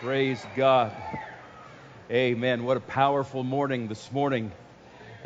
[0.00, 0.92] Praise God.
[2.10, 2.64] Amen.
[2.64, 4.52] What a powerful morning this morning.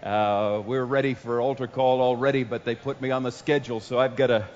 [0.03, 3.99] Uh, we're ready for altar call already, but they put me on the schedule, so
[3.99, 4.49] I've got to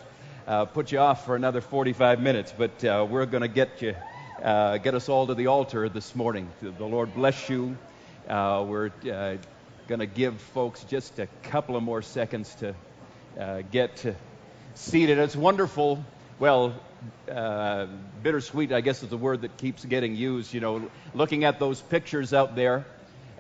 [0.46, 2.54] uh, put you off for another 45 minutes.
[2.56, 3.96] But uh, we're going to get you,
[4.42, 6.48] uh, get us all to the altar this morning.
[6.60, 7.76] The Lord bless you.
[8.28, 9.36] Uh, we're uh,
[9.88, 12.74] going to give folks just a couple of more seconds to
[13.72, 14.04] get
[14.74, 15.18] seated.
[15.18, 16.04] It's wonderful.
[16.38, 16.74] Well,
[17.30, 17.86] uh,
[18.22, 20.52] bittersweet, I guess, is the word that keeps getting used.
[20.54, 22.84] You know, looking at those pictures out there,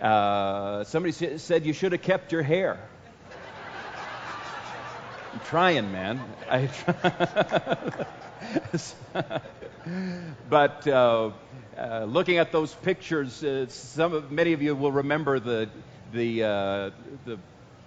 [0.00, 2.78] uh, somebody said you should have kept your hair.
[5.32, 6.20] I'm trying, man.
[6.50, 6.68] I
[10.50, 11.30] but uh,
[11.78, 15.68] uh, looking at those pictures, uh, some of, many of you will remember the
[16.12, 16.90] the uh,
[17.24, 17.38] the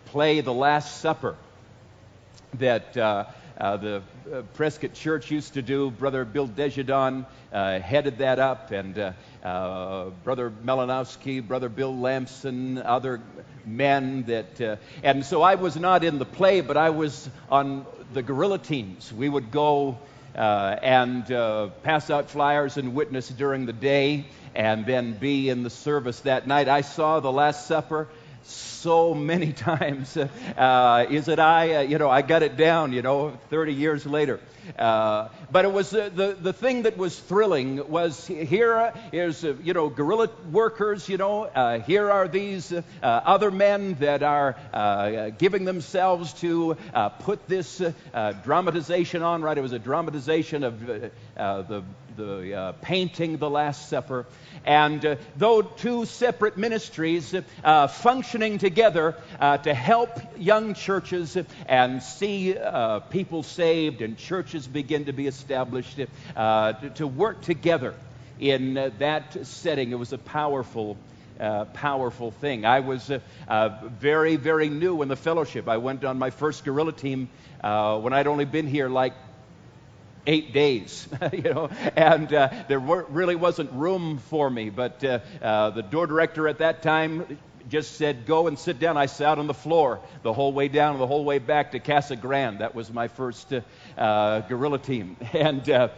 [0.06, 1.36] play The Last Supper
[2.56, 2.98] that
[3.58, 4.02] uh, the
[4.32, 5.90] uh, Prescott Church used to do.
[5.90, 9.12] Brother Bill Desjardins uh, headed that up, and uh,
[9.44, 13.22] uh, Brother Melanowski, Brother Bill Lamson, other
[13.66, 14.60] men that.
[14.60, 18.60] Uh, and so I was not in the play, but I was on the guerrilla
[18.60, 19.12] teams.
[19.14, 20.00] We would go
[20.36, 21.26] and
[21.84, 26.46] pass out flyers and witness during the day, and then be in the service that
[26.46, 26.68] night.
[26.68, 28.10] I saw the Last Supper
[28.46, 30.16] so many times.
[30.18, 31.76] Uh, is it I?
[31.76, 34.40] Uh, you know, I got it down, you know, 30 years later.
[34.80, 39.54] Uh, but it was uh, the, the thing that was thrilling was here is, uh,
[39.64, 44.56] you know, guerrilla workers, you know, uh, here are these other men that are
[45.38, 46.76] giving themselves to
[47.20, 47.82] put this
[48.44, 49.58] dramatization on, right?
[49.58, 51.84] It was a dramatization of the,
[52.16, 54.26] the painting, The Last Supper.
[54.66, 62.02] And uh, though two separate ministries uh, functioning together uh, to help young churches and
[62.02, 66.00] see uh, people saved and churches begin to be established,
[66.36, 67.94] uh, to, to, work together
[68.40, 70.98] in uh, that setting, it was a powerful.
[71.38, 72.64] Uh, powerful thing.
[72.64, 73.20] I was uh,
[73.50, 75.68] uh, very, very new in the fellowship.
[75.68, 77.28] I went on my first guerrilla team
[77.62, 79.12] when I'd only been here like
[80.28, 84.70] eight days, you know, and uh, there were, really wasn't room for me.
[84.70, 87.38] But uh, uh, the door director at that time
[87.70, 90.94] just said, "Go and sit down." I sat on the floor the whole way down
[90.94, 92.60] and the whole way back to Casa Grande.
[92.60, 93.62] That was my first uh,
[93.98, 95.90] uh, guerrilla team, and uh,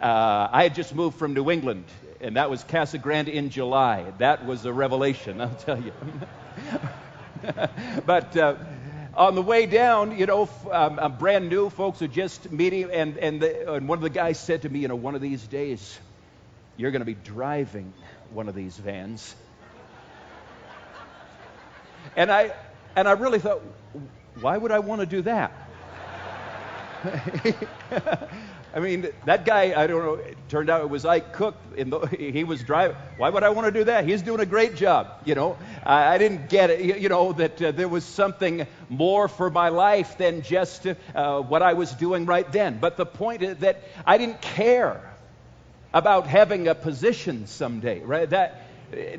[0.00, 1.84] I had just moved from New England,
[2.20, 4.12] and that was Casa Grande in July.
[4.18, 5.92] That was a revelation, I'll tell you.
[8.06, 8.36] but
[9.16, 11.70] on the way down, you know, um, I'm brand new.
[11.70, 14.80] Folks are just meeting, and and, the, and one of the guys said to me,
[14.80, 15.98] you know, one of these days,
[16.76, 17.92] you're going to be driving
[18.30, 19.34] one of these vans.
[22.14, 22.52] And I
[22.94, 23.62] and I really thought,
[24.40, 25.52] why would I want to do that?
[28.76, 31.56] I mean, that guy, I don't know, it turned out it was Ike Cook.
[31.78, 32.94] In the, he was driving.
[33.16, 34.06] Why would I want to do that?
[34.06, 35.56] He's doing a great job, you know.
[35.82, 39.70] I, I didn't get it, you know, that uh, there was something more for my
[39.70, 42.76] life than just uh, what I was doing right then.
[42.78, 45.00] But the point is that I didn't care
[45.94, 48.28] about having a position someday, right?
[48.28, 48.60] That,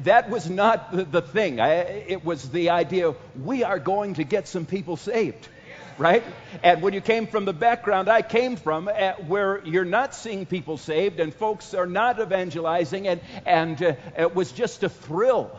[0.03, 1.59] that was not the, the thing.
[1.59, 5.50] I, it was the idea we are going to get some people saved
[5.98, 6.24] right?
[6.64, 10.46] And when you came from the background I came from, uh, where you're not seeing
[10.46, 15.52] people saved and folks are not evangelizing, and, and uh, it was just a thrill,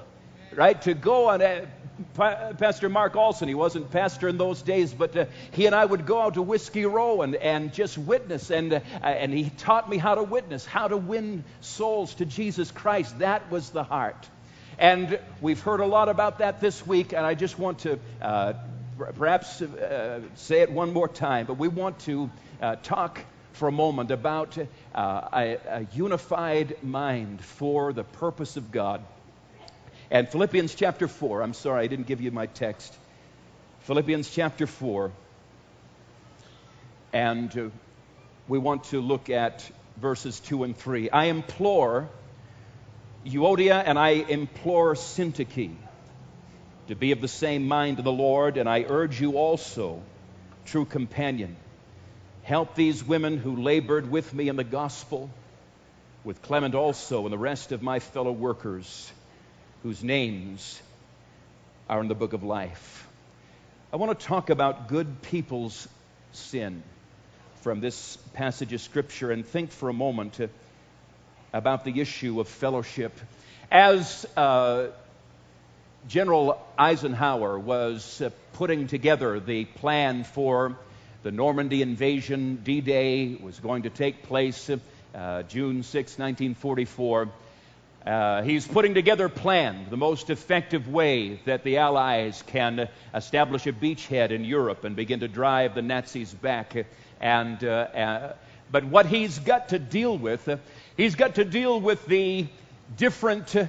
[0.54, 0.80] right?
[0.82, 1.66] To go on a,
[2.14, 6.06] Pastor Mark Olson, he wasn't pastor in those days, but uh, he and I would
[6.06, 8.50] go out to Whiskey Row and, and just witness.
[8.50, 12.70] And, uh, and he taught me how to witness, how to win souls to Jesus
[12.70, 13.18] Christ.
[13.18, 14.28] That was the heart.
[14.78, 18.52] And we've heard a lot about that this week, and I just want to uh,
[18.98, 23.20] perhaps uh, say it one more time, but we want to uh, talk
[23.52, 29.02] for a moment about uh, a, a, unified mind for the purpose of God.
[30.10, 32.94] And Philippians chapter 4, I'm sorry, I didn't give you my text.
[33.80, 35.10] Philippians chapter 4.
[37.12, 37.68] And uh,
[38.46, 41.10] we want to look at verses 2 and 3.
[41.10, 42.08] I implore
[43.26, 45.74] Euodia and I implore Syntyche
[46.88, 50.02] to be of the same mind to the Lord, and I urge you also,
[50.64, 51.56] true companion,
[52.42, 55.30] help these women who labored with me in the gospel,
[56.24, 59.12] with Clement also and the rest of my fellow workers
[59.82, 60.80] whose names
[61.88, 63.06] are in the book of life.
[63.92, 65.88] I want to talk about good people's
[66.32, 66.82] sin
[67.60, 70.38] from this passage of Scripture and think for a moment
[71.52, 73.18] about the issue of fellowship.
[73.70, 74.88] As uh,
[76.08, 80.74] General Eisenhower was uh, putting together the plan for
[81.22, 82.62] the Normandy invasion.
[82.64, 84.70] D Day was going to take place
[85.14, 87.28] uh, June 6, 1944.
[88.06, 93.66] Uh, he's putting together a plan, the most effective way that the Allies can establish
[93.66, 96.86] a beachhead in Europe and begin to drive the Nazis back.
[97.20, 98.32] And, uh, uh,
[98.72, 100.56] but what he's got to deal with, uh,
[100.96, 102.46] he's got to deal with the
[102.96, 103.64] different uh,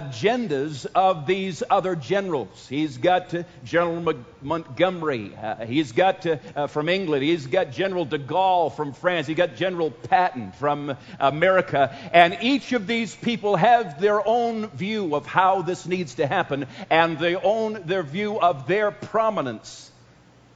[0.00, 2.66] agendas of these other generals.
[2.68, 5.32] He's got uh, General Montgomery.
[5.34, 7.22] Uh, he's got uh, uh, from England.
[7.22, 9.26] He's got General de Gaulle from France.
[9.26, 11.96] He's got General Patton from America.
[12.12, 16.66] And each of these people have their own view of how this needs to happen
[16.88, 19.90] and they own their view of their prominence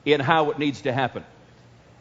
[0.05, 1.25] in how it needs to happen.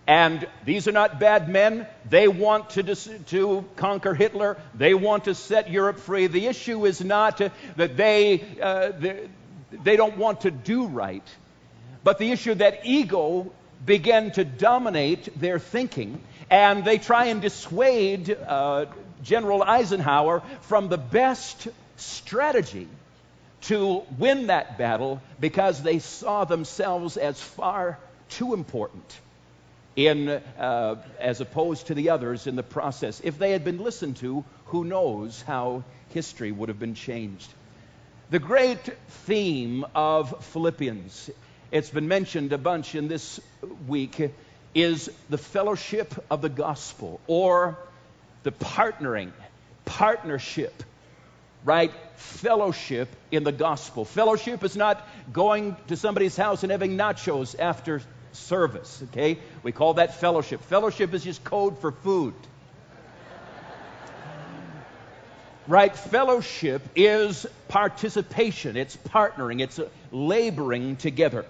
[0.05, 1.88] And these are not bad men.
[2.09, 4.57] They want to, dis- to conquer Hitler.
[4.73, 6.27] They want to set Europe free.
[6.27, 7.38] The issue is not
[7.77, 9.29] that they, uh, they,
[9.71, 11.25] they don't want to do right,
[12.03, 13.51] but the issue that ego
[13.85, 18.85] began to dominate their thinking, and they try and dissuade uh,
[19.23, 22.89] General Eisenhower from the best strategy
[23.61, 27.97] to win that battle because they saw themselves as far
[28.27, 29.05] too important
[29.95, 33.21] in, uh, as opposed to the others in the process.
[33.23, 37.51] If they had been listened to, who knows how history would have been changed.
[38.29, 38.83] The great
[39.25, 41.29] theme of Philippians,
[41.71, 43.39] it's been mentioned a bunch in this
[43.87, 44.31] week,
[44.73, 47.77] is the fellowship of the gospel or
[48.41, 49.31] the partnering,
[49.85, 50.83] partnership,
[51.63, 51.91] right?
[52.15, 54.05] Fellowship in the gospel.
[54.05, 58.01] Fellowship is not going to somebody's house and having nachos after
[58.35, 59.39] service, okay?
[59.63, 60.62] We call that fellowship.
[60.62, 62.33] Fellowship is just code for food.
[65.68, 65.95] right?
[65.95, 69.80] Fellowship is participation, it's partnering, it's
[70.12, 71.45] laboring together.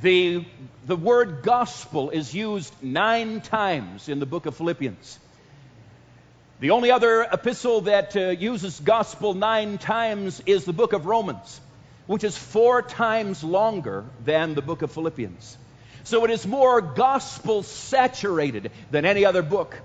[0.00, 0.44] The,
[0.86, 5.18] the word gospel is used nine times in the book of Philippians.
[6.60, 11.60] The only other epistle that uh, uses gospel nine times is the book of Romans,
[12.06, 15.56] which is four times longer than the book of Philippians.
[16.04, 19.80] So it is more gospel saturated than any other book.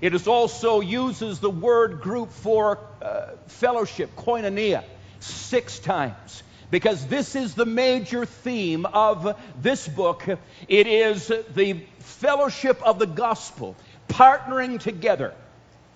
[0.00, 4.84] It is also uses the word group for uh, fellowship, koinonia,
[5.20, 6.42] six times.
[6.70, 10.24] Because this is the major theme of this book.
[10.68, 13.74] It is the fellowship of the gospel,
[14.08, 15.34] partnering together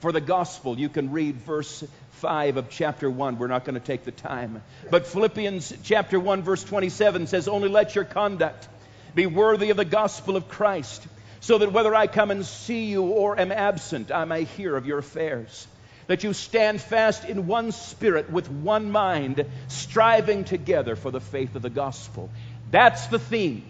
[0.00, 0.78] for the gospel.
[0.78, 3.38] You can read verse 5 of chapter 1.
[3.38, 4.62] We're not going to take the time.
[4.90, 8.68] But Philippians chapter 1, verse 27 says, Only let your conduct
[9.14, 11.06] be worthy of the gospel of Christ,
[11.40, 14.86] so that whether I come and see you or am absent, I may hear of
[14.86, 15.66] your affairs.
[16.06, 21.54] That you stand fast in one spirit with one mind, striving together for the faith
[21.54, 22.30] of the gospel.
[22.70, 23.64] That's the theme.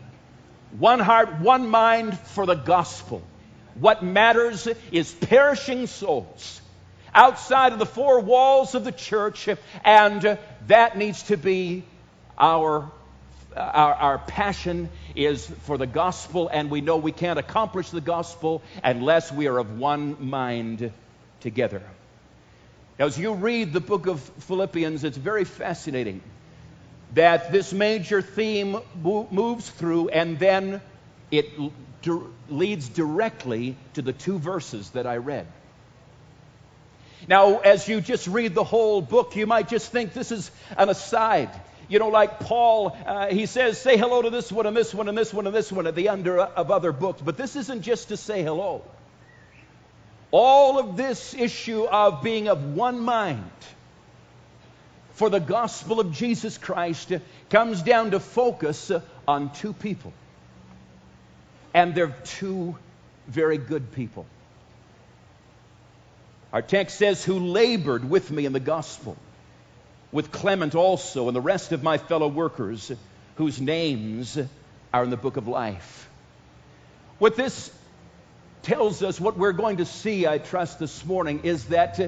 [0.79, 3.23] One heart, one mind for the gospel.
[3.75, 6.61] What matters is perishing souls
[7.15, 9.49] outside of the four walls of the church,
[9.85, 11.85] and that needs to be
[12.39, 12.91] our,
[13.57, 18.63] our, our passion is for the gospel, and we know we can't accomplish the gospel
[18.83, 20.93] unless we are of one mind
[21.41, 21.83] together.
[22.99, 26.21] As you read the book of Philippians, it's very fascinating
[27.15, 30.81] that this major theme moves through and then
[31.31, 31.51] it
[32.49, 35.47] leads directly to the two verses that I read.
[37.29, 40.89] Now, as you just read the whole book, you might just think this is an
[40.89, 41.51] aside.
[41.93, 45.11] You know, like Paul, uh, he says, say hello to this one and this one
[45.11, 47.21] and this one and this one at the end of other books.
[47.21, 48.83] But this isn't just to say hello.
[50.31, 53.45] All of this issue of being of one mind
[55.17, 57.13] for the gospel of Jesus Christ
[57.51, 58.91] comes down to focus
[59.29, 60.15] on two people.
[61.75, 62.75] And they're two
[63.29, 64.25] very good people.
[66.55, 69.19] Our text says, who labored with me in the gospel
[70.13, 72.93] with Clement also and the rest of my fellow workers
[73.37, 74.39] whose names
[74.93, 76.09] are in the book of life.
[77.19, 77.73] What this
[78.63, 81.99] tells us, what we're going to see, I trust, this morning, is that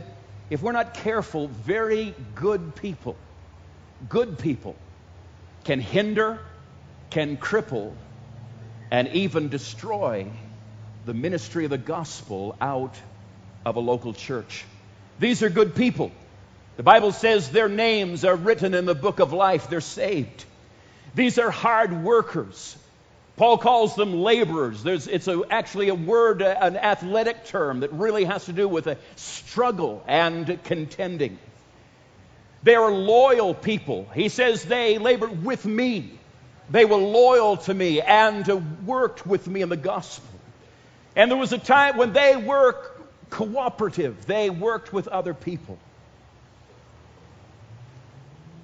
[0.51, 3.17] if we're not careful, very good people,
[4.09, 4.77] good people,
[5.65, 6.39] can hinder,
[7.11, 7.93] can cripple,
[8.91, 10.27] and even destroy
[11.07, 12.95] the ministry of the gospel out
[13.65, 14.65] of a local church.
[15.19, 16.13] These are good people.
[16.77, 19.71] The Bible says their names are written in the book of life.
[19.71, 20.45] They're saved.
[21.15, 22.77] These are hard workers.
[23.37, 24.83] Paul calls them laborers.
[24.83, 28.69] There's, it's a, actually a word, uh, an athletic term that really has to do
[28.69, 31.39] with a struggle and contending.
[32.63, 34.09] They are loyal people.
[34.15, 36.19] He says they labored with me.
[36.71, 40.29] They were loyal to me and uh, worked with me in the gospel.
[41.15, 42.77] And there was a time when they were
[43.31, 44.27] cooperative.
[44.27, 45.79] They worked with other people.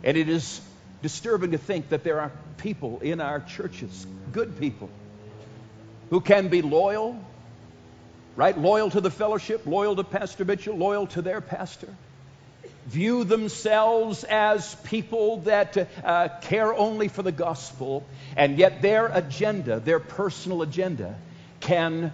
[0.03, 0.61] And it is
[1.03, 4.91] disturbing to think that there are people in our churches, good people,
[6.11, 7.23] who can be loyal,
[8.37, 8.57] right?
[8.57, 11.89] Loyal to the fellowship, loyal to Pastor Mitchell, loyal to their pastor.
[12.87, 18.05] View themselves as people that uh, care only for the gospel,
[18.37, 21.17] and yet their agenda, their personal agenda,
[21.61, 22.13] can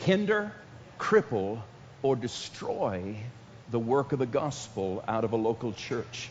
[0.00, 0.52] hinder,
[0.98, 1.62] cripple,
[2.02, 3.16] or destroy
[3.70, 6.30] the work of the gospel out of a local church.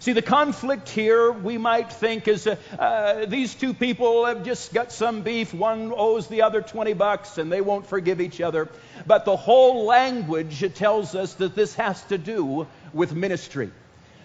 [0.00, 4.72] See, the conflict here, we might think, is uh, uh, these two people have just
[4.72, 5.52] got some beef.
[5.52, 8.68] One owes the other 20 bucks and they won't forgive each other.
[9.06, 13.72] But the whole language tells us that this has to do with ministry.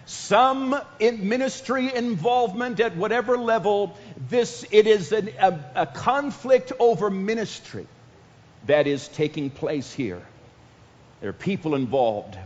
[0.06, 3.96] Some in ministry involvement at whatever level,
[4.28, 7.88] this, it is an, a, a conflict over ministry
[8.66, 10.22] that is taking place here.
[11.20, 12.38] There are people involved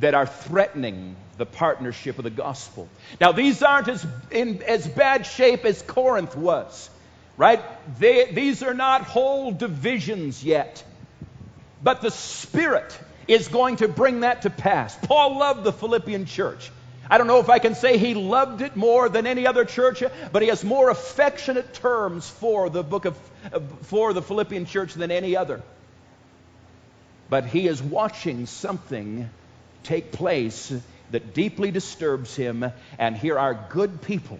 [0.00, 2.88] that are threatening the partnership of the gospel.
[3.20, 6.90] Now, these aren't as, in as bad shape as Corinth was,
[7.36, 7.62] right?
[7.98, 10.82] They, these are not whole divisions yet.
[11.82, 12.98] But the Spirit
[13.28, 14.96] is going to bring that to pass.
[15.02, 16.70] Paul loved the Philippian church.
[17.08, 20.02] I don't know if I can say he loved it more than any other church,
[20.32, 23.16] but he has more affectionate terms for the book of
[23.82, 25.62] for the Philippian church than any other.
[27.28, 29.28] But he is watching something
[29.86, 30.72] take place
[31.10, 32.64] that deeply disturbs him,
[32.98, 34.38] and here are good people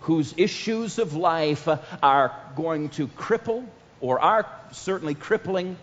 [0.00, 1.68] whose issues of life
[2.02, 3.64] are going to cripple
[4.00, 5.76] or are certainly crippling,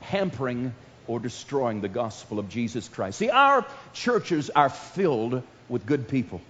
[0.00, 0.74] hampering,
[1.06, 3.18] or destroying the gospel of Jesus Christ.
[3.18, 6.40] See, our churches are filled with good people,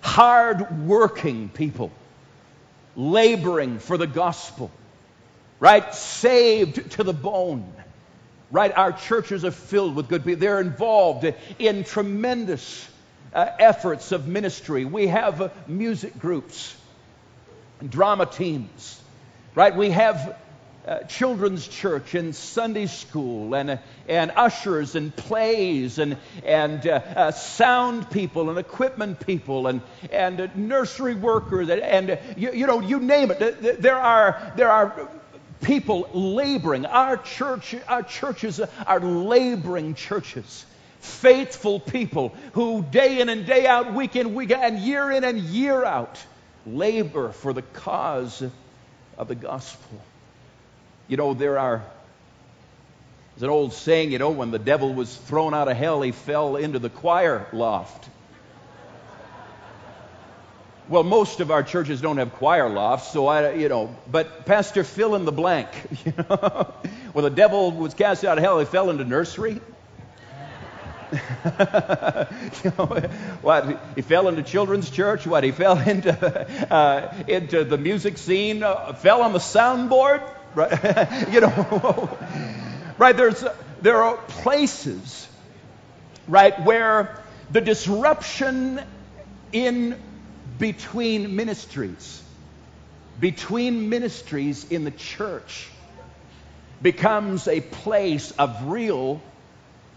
[0.00, 1.90] hard working people,
[2.96, 4.70] laboring for the gospel,
[5.60, 5.94] right?
[5.94, 7.72] Saved to the bone.
[8.50, 8.76] Right?
[8.76, 10.40] Our churches are filled with good people.
[10.40, 12.88] They're involved in tremendous
[13.34, 14.84] uh, efforts of ministry.
[14.84, 16.74] We have uh, music groups,
[17.86, 19.00] drama teams,
[19.54, 19.74] right?
[19.76, 20.36] We have
[20.88, 23.76] uh, children's church and Sunday school and, uh,
[24.08, 30.50] and ushers and plays and, and uh, uh sound people and equipment people and, and
[30.56, 33.82] nursery workers and, and you, you, know, you name it.
[33.82, 35.10] There are, there are
[35.60, 36.86] people laboring.
[36.86, 40.64] Our church, our churches are laboring churches.
[41.00, 45.24] Faithful people who day in and day out, week in, week out, and year in
[45.24, 46.18] and year out
[46.66, 48.42] labor for the cause
[49.16, 50.00] of the gospel.
[51.06, 51.82] You know, there are,
[53.34, 56.12] there's an old saying, you know, when the devil was thrown out of hell, he
[56.12, 58.08] fell into the choir loft.
[60.88, 64.84] Well, most of our churches don't have choir lofts, so I, you know, but Pastor
[64.84, 65.68] fill in the blank.
[66.06, 66.74] You know?
[67.12, 69.60] well, the devil was cast out of hell, he fell into nursery.
[71.12, 72.86] you know,
[73.40, 75.26] what he fell into children's church.
[75.26, 76.12] What he fell into
[76.70, 78.62] uh, into the music scene.
[78.62, 80.22] Uh, fell on the soundboard
[80.54, 81.32] right?
[81.32, 82.18] you know,
[82.98, 83.16] right?
[83.16, 83.44] There's
[83.80, 85.28] there are places,
[86.26, 88.80] right, where the disruption
[89.52, 90.00] in
[90.58, 92.22] between ministries,
[93.20, 95.68] between ministries in the church,
[96.82, 99.20] becomes a place of real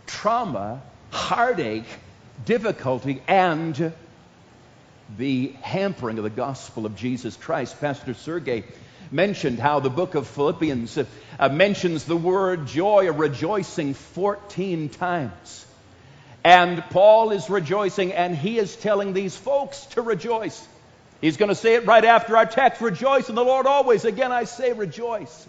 [0.08, 1.86] trauma, heartache,
[2.46, 3.94] difficulty, and
[5.18, 7.80] the hampering of the gospel of Jesus Christ.
[7.80, 8.64] Pastor Sergey
[9.12, 15.66] mentioned how the book of Philippians uh, mentions the word joy or rejoicing 14 times.
[16.44, 20.68] And Paul is rejoicing, and he is telling these folks to rejoice.
[21.22, 24.06] He's going to say it right after our text rejoice in the Lord always.
[24.06, 25.48] Again, I say rejoice.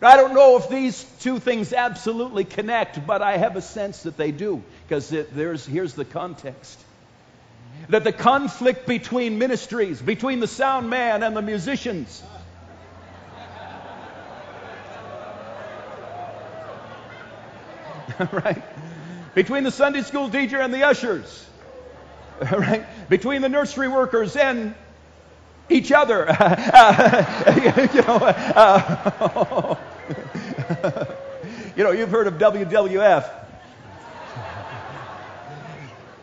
[0.00, 4.16] I don't know if these two things absolutely connect, but I have a sense that
[4.16, 6.78] they do, because here's the context.
[7.88, 12.22] That the conflict between ministries, between the sound man and the musicians,
[18.32, 18.62] right?
[19.34, 21.46] Between the Sunday school teacher and the ushers,
[22.40, 22.86] right?
[23.08, 24.74] Between the nursery workers and
[25.68, 26.20] each other.
[27.94, 28.18] you know,
[28.56, 29.76] uh,
[31.76, 33.28] you know, you've heard of WWF.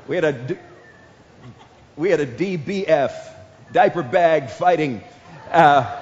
[0.07, 0.57] We had a
[1.95, 3.13] we had a DBF,
[3.71, 5.03] diaper bag fighting.
[5.51, 6.01] Uh,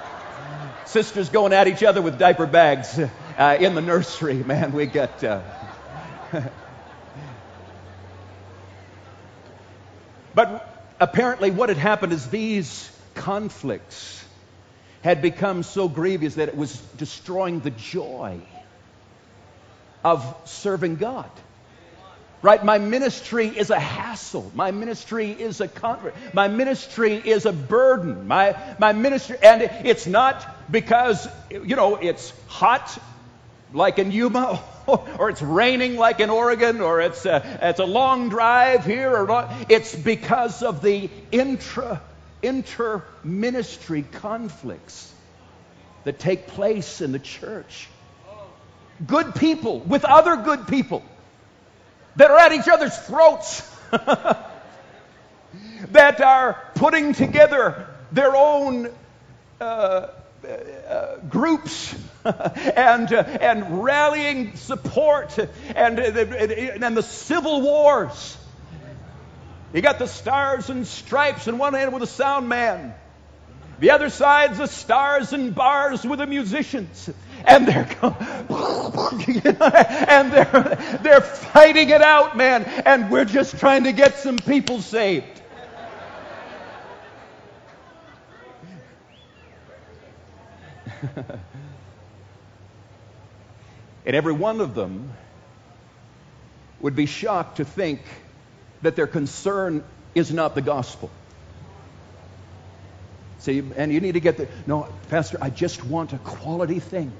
[0.86, 4.34] sisters going at each other with diaper bags uh, in the nursery.
[4.34, 5.24] Man, we got.
[10.34, 14.24] But apparently, what had happened is these conflicts
[15.02, 18.40] had become so grievous that it was destroying the joy
[20.04, 21.30] of serving God.
[22.42, 22.64] Right?
[22.64, 24.50] My ministry is a hassle.
[24.54, 28.26] My ministry is a con- my ministry is a burden.
[28.26, 32.98] My my ministry and it's not because you know it's hot
[33.72, 34.62] like in Yuma
[35.18, 39.26] or it's raining like in Oregon or it's a, it's a long drive here or
[39.26, 39.52] not.
[39.68, 42.02] It's because of the intra
[42.42, 45.12] inter ministry conflicts
[46.04, 47.88] that take place in the church.
[49.06, 51.02] Good people with other good people
[52.16, 53.60] that are at each other's throats,
[55.90, 58.90] that are putting together their own
[59.60, 60.08] uh,
[60.44, 61.94] uh, groups
[62.24, 68.36] and, uh, and rallying support and, and the civil wars.
[69.72, 72.94] You got the stars and stripes in one hand with a sound man.
[73.78, 77.08] The other side's the stars and bars with the musicians.
[77.46, 77.88] And they're
[80.10, 82.64] and they're they're fighting it out, man.
[82.64, 85.39] And we're just trying to get some people saved.
[94.06, 95.12] And every one of them
[96.80, 98.00] would be shocked to think
[98.82, 101.10] that their concern is not the gospel.
[103.38, 107.12] See, and you need to get the no, Pastor, I just want a quality thing.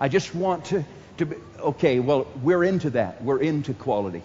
[0.00, 0.84] I just want to,
[1.18, 3.22] to be, okay, well, we're into that.
[3.22, 4.22] We're into quality.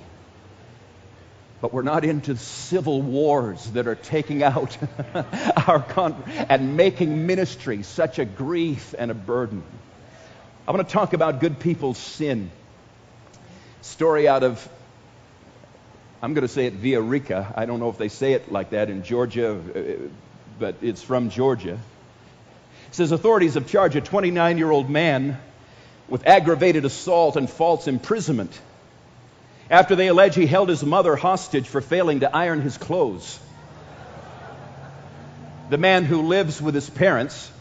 [1.61, 4.77] But we're not into civil wars that are taking out
[5.67, 9.63] our con- and making ministry such a grief and a burden.
[10.67, 12.51] I want to talk about good people's sin.
[13.81, 14.69] Story out of
[16.21, 17.53] I'm going to say it Villa Rica.
[17.55, 20.09] I don't know if they say it like that in Georgia, uh,
[20.59, 21.79] but it's from Georgia.
[22.89, 25.39] It says authorities have charged a 29 year old man
[26.09, 28.59] with aggravated assault and false imprisonment
[29.69, 33.39] after they allege he held his mother hostage for failing to iron his clothes.
[35.69, 37.51] The man who lives with his parents,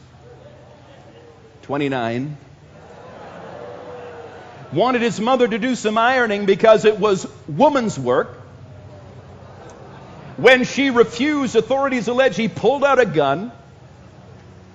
[1.63, 2.39] 29,
[4.73, 8.39] wanted his mother to do some ironing because it was woman's work
[10.39, 13.51] when she refused, authorities allege he pulled out a gun,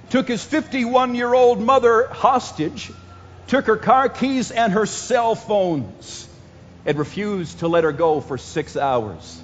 [0.09, 2.91] took his 51 year old mother hostage,
[3.47, 6.27] took her car keys and her cell phones,
[6.85, 9.41] and refused to let her go for six hours.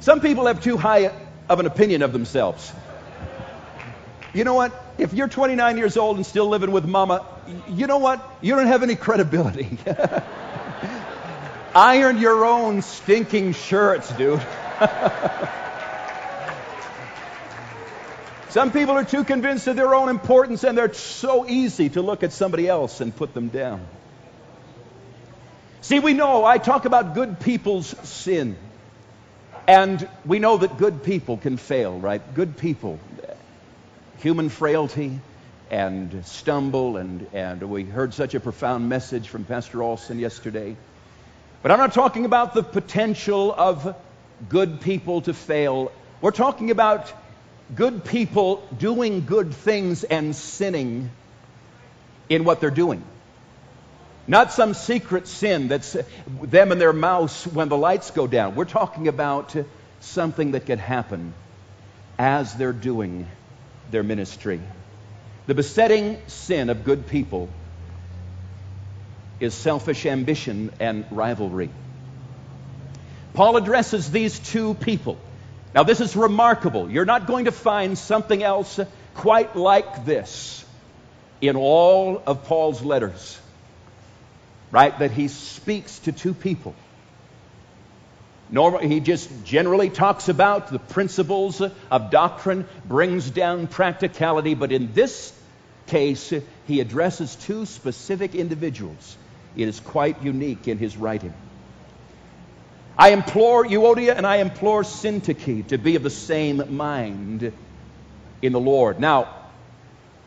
[0.00, 1.10] Some people have too high
[1.48, 2.72] of an opinion of themselves.
[4.34, 4.72] You know what?
[4.98, 7.24] If you're 29 years old and still living with mama,
[7.68, 8.36] you know what?
[8.42, 9.78] You don't have any credibility.
[11.74, 14.40] Iron your own stinking shirts, dude.
[18.50, 22.22] Some people are too convinced of their own importance and they're so easy to look
[22.22, 23.84] at somebody else and put them down.
[25.84, 28.56] See, we know, I talk about good people's sin.
[29.68, 32.22] And we know that good people can fail, right?
[32.34, 32.98] Good people,
[34.16, 35.20] human frailty
[35.70, 40.74] and stumble, and, and we heard such a profound message from Pastor Olson yesterday.
[41.60, 43.94] But I'm not talking about the potential of
[44.48, 45.92] good people to fail.
[46.22, 47.12] We're talking about
[47.74, 51.10] good people doing good things and sinning
[52.30, 53.04] in what they're doing.
[54.26, 56.02] Not some secret sin that's uh,
[56.42, 58.54] them and their mouse when the lights go down.
[58.54, 59.54] We're talking about
[60.00, 61.34] something that can happen
[62.18, 63.26] as they're doing
[63.90, 64.60] their ministry.
[65.46, 67.50] The besetting sin of good people
[69.40, 71.70] is selfish ambition and rivalry.
[73.34, 75.18] Paul addresses these two people.
[75.74, 76.90] Now, this is remarkable.
[76.90, 78.78] You're not going to find something else
[79.14, 80.64] quite like this
[81.40, 83.38] in all of Paul's letters,
[84.74, 84.98] right?
[84.98, 86.74] That he speaks to two people.
[88.50, 94.92] Normally, he just generally talks about the principles of doctrine, brings down practicality, but in
[94.92, 95.32] this
[95.86, 96.32] case,
[96.66, 99.16] he addresses two specific individuals
[99.56, 101.32] it is quite unique in his writing.
[102.98, 107.52] I implore Euodia and I implore Syntyche to be of the same mind
[108.42, 108.98] in the Lord.
[108.98, 109.28] Now,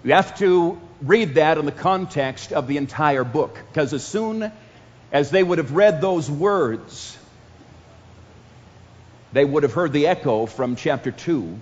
[0.05, 4.51] you have to read that in the context of the entire book, because as soon
[5.11, 7.17] as they would have read those words,
[9.33, 11.59] they would have heard the echo from chapter 2,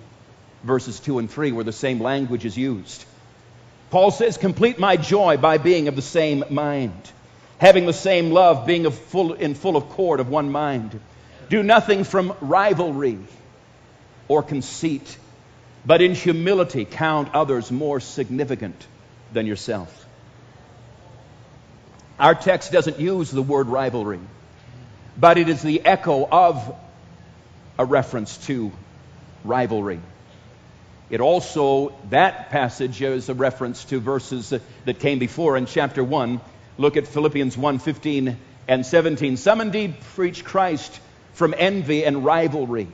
[0.62, 3.04] verses 2 and 3, where the same language is used.
[3.90, 7.12] Paul says, Complete my joy by being of the same mind
[7.58, 10.98] having the same love, being full, in full accord of one mind.
[11.48, 13.18] Do nothing from rivalry
[14.28, 15.16] or conceit,
[15.84, 18.86] but in humility count others more significant
[19.36, 19.92] than yourself.
[22.18, 24.20] Our text doesn't use the word rivalry.
[25.18, 26.74] but it is the echo of
[27.78, 28.72] a reference to
[29.44, 30.00] rivalry.
[31.08, 34.52] It also, that passage is a reference to verses
[34.84, 36.40] that came before in chapter 1.
[36.78, 38.36] Look at Philippians 1 15
[38.68, 39.36] and 17.
[39.36, 41.00] Some indeed preach Christ
[41.34, 42.88] from envy and rivalry,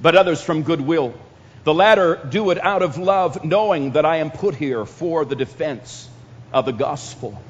[0.00, 1.14] but others from goodwill.
[1.66, 5.34] The latter do it out of love, knowing that I am put here for the
[5.34, 6.08] defense
[6.52, 7.42] of the gospel.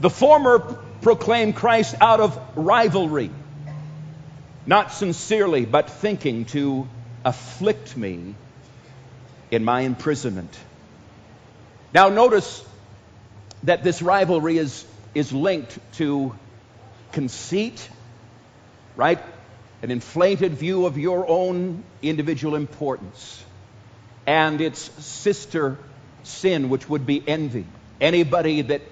[0.00, 0.58] The former
[1.02, 3.30] proclaim Christ out of rivalry,
[4.66, 6.88] not sincerely, but thinking to
[7.24, 8.34] afflict me
[9.52, 10.58] in my imprisonment.
[11.94, 12.64] Now, notice
[13.62, 16.34] that this rivalry is, is linked to
[17.12, 17.88] conceit,
[18.96, 19.20] right?
[19.82, 23.44] An inflated view of your own individual importance,
[24.26, 25.78] and its sister
[26.22, 27.66] sin, which would be envy.
[28.00, 28.82] Anybody that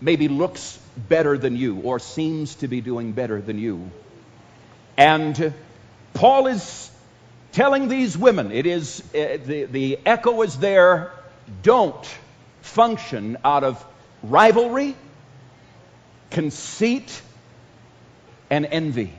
[0.00, 3.90] maybe looks better than you or seems to be doing better than you.
[4.96, 5.54] And
[6.14, 6.90] Paul is
[7.52, 11.12] telling these women, it is uh, the, the echo is there,
[11.62, 12.06] don't
[12.62, 13.84] function out of
[14.22, 14.94] rivalry,
[16.30, 17.22] conceit,
[18.50, 19.12] and envy.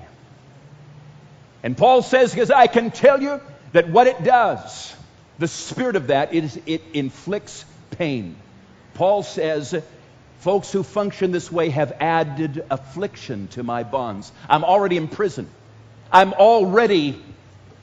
[1.64, 3.40] And Paul says, because I can tell you
[3.74, 4.96] that what it does,
[5.40, 8.36] the spirit of that is it inflicts pain.
[8.94, 9.82] Paul says,
[10.40, 14.32] folks who function this way have added affliction to my bonds.
[14.50, 15.48] I'm already in prison.
[16.12, 17.22] I'm already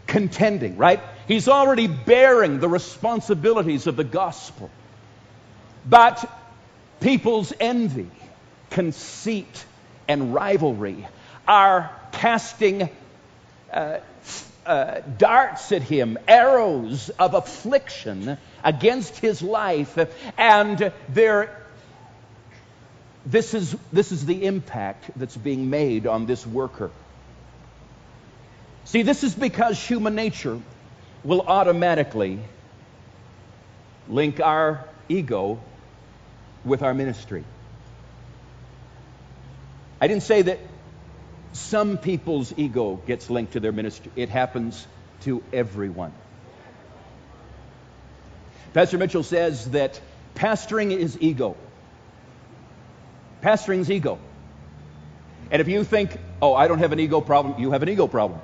[0.07, 1.01] contending, right?
[1.29, 4.71] He's already bearing the responsibilities of the gospel.
[5.87, 6.29] But
[7.01, 8.11] people's envy,
[8.71, 9.65] conceit,
[10.09, 11.07] and rivalry
[11.47, 12.89] are casting
[13.73, 13.99] uh,
[14.67, 19.99] uh, darts at him, arrows of affliction against his life,
[20.37, 21.59] and they're
[23.29, 26.91] this is, this is the impact that's being made on this worker.
[28.85, 30.59] See, this is because human nature
[31.25, 32.39] will automatically
[34.09, 35.61] link our ego
[36.65, 37.45] with our ministry.
[40.01, 40.59] I didn't say that
[41.59, 44.87] some people's ego gets linked to their ministry, it happens
[45.23, 46.13] to everyone.
[48.73, 50.01] Pastor Mitchell says that
[50.35, 51.57] pastoring is ego.
[53.43, 54.19] Pastoring's ego.
[55.51, 58.07] And if you think, oh, I don't have an ego problem, you have an ego
[58.07, 58.41] problem.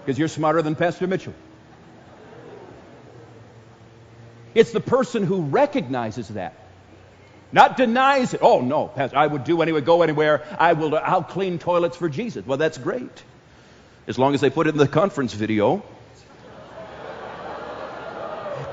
[0.00, 1.34] Because you're smarter than Pastor Mitchell.
[4.54, 6.54] It's the person who recognizes that,
[7.52, 8.40] not denies it.
[8.42, 10.44] Oh no, Pastor, I would do anyway, go anywhere.
[10.58, 10.94] I will.
[10.96, 12.46] I'll clean toilets for Jesus.
[12.46, 13.22] Well, that's great,
[14.06, 15.82] as long as they put it in the conference video.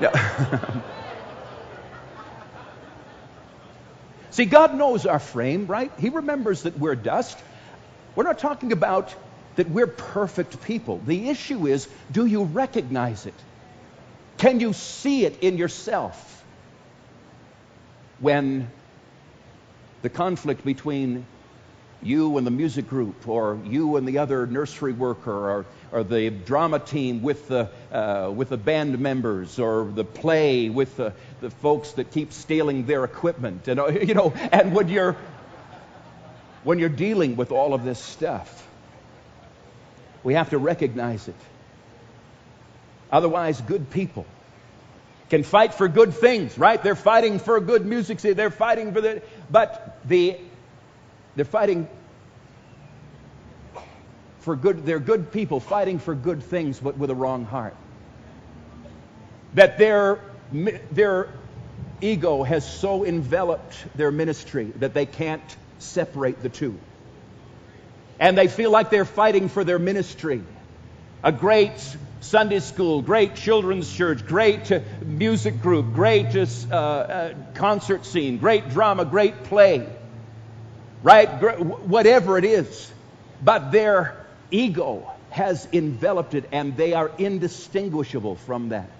[4.36, 5.90] See, God knows our frame, right?
[5.98, 7.38] He remembers that we're dust.
[8.14, 9.14] We're not talking about
[9.54, 11.00] that we're perfect people.
[11.06, 13.32] The issue is do you recognize it?
[14.36, 16.44] Can you see it in yourself?
[18.18, 18.70] When
[20.02, 21.26] the conflict between
[22.02, 26.30] you and the music group, or you and the other nursery worker, or, or the
[26.30, 31.50] drama team with the, uh, with the band members, or the play with the, the
[31.50, 33.66] folks that keep stealing their equipment.
[33.68, 35.16] And, uh, you know, and when you're,
[36.64, 38.66] when you're dealing with all of this stuff,
[40.22, 41.34] we have to recognize it.
[43.10, 44.26] Otherwise, good people
[45.28, 46.82] can fight for good things, right?
[46.82, 48.18] They're fighting for good music.
[48.20, 50.38] They're fighting for the, but the
[51.34, 51.88] they're fighting
[54.40, 57.76] for good, they're good people fighting for good things, but with a wrong heart.
[59.54, 60.20] That their,
[60.92, 61.28] their
[62.00, 66.78] ego has so enveloped their ministry that they can't separate the two.
[68.18, 70.42] And they feel like they're fighting for their ministry.
[71.22, 74.70] A great Sunday school, great children's church, great
[75.04, 79.86] music group, great uh, uh, concert scene, great drama, great play
[81.06, 81.60] right?
[81.60, 82.92] Whatever it is.
[83.42, 88.90] But their ego has enveloped it and they are indistinguishable from that.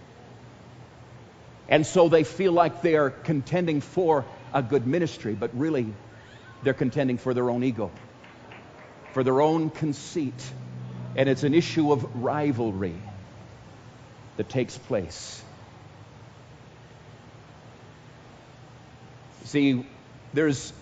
[1.69, 5.93] And so they feel like they are contending for a good ministry, but really
[6.63, 7.91] they're contending for their own ego,
[9.13, 10.53] for their own conceit.
[11.17, 12.95] And it's an issue of rivalry
[14.37, 15.43] that takes place.
[19.45, 19.87] See,
[20.35, 20.73] there's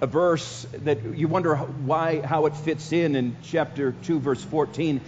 [0.00, 5.00] a verse that you wonder why, how it fits in in chapter 2, verse 14.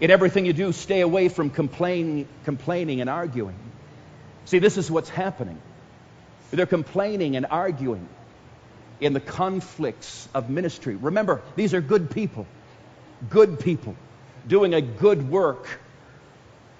[0.00, 3.56] In everything you do, stay away from complain, complaining and arguing.
[4.46, 5.60] See, this is what's happening.
[6.50, 8.08] They're complaining and arguing.
[9.00, 10.94] in the conflicts of ministry.
[10.94, 12.46] Remember, these are good people,
[13.28, 13.96] good people
[14.46, 15.80] doing a good work.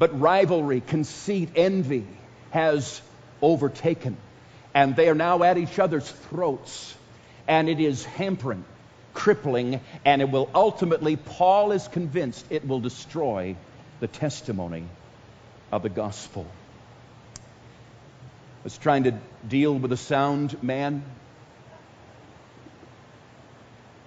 [0.00, 2.06] But rivalry, conceit, envy
[2.52, 3.02] has
[3.42, 4.16] overtaken.
[4.72, 6.96] And they are now at each other's throats.
[7.46, 8.64] And it is hampering,
[9.12, 13.56] crippling, and it will ultimately, Paul is convinced, it will destroy
[14.00, 14.84] the testimony
[15.70, 16.46] of the gospel.
[17.36, 19.12] I was trying to
[19.46, 21.04] deal with a sound man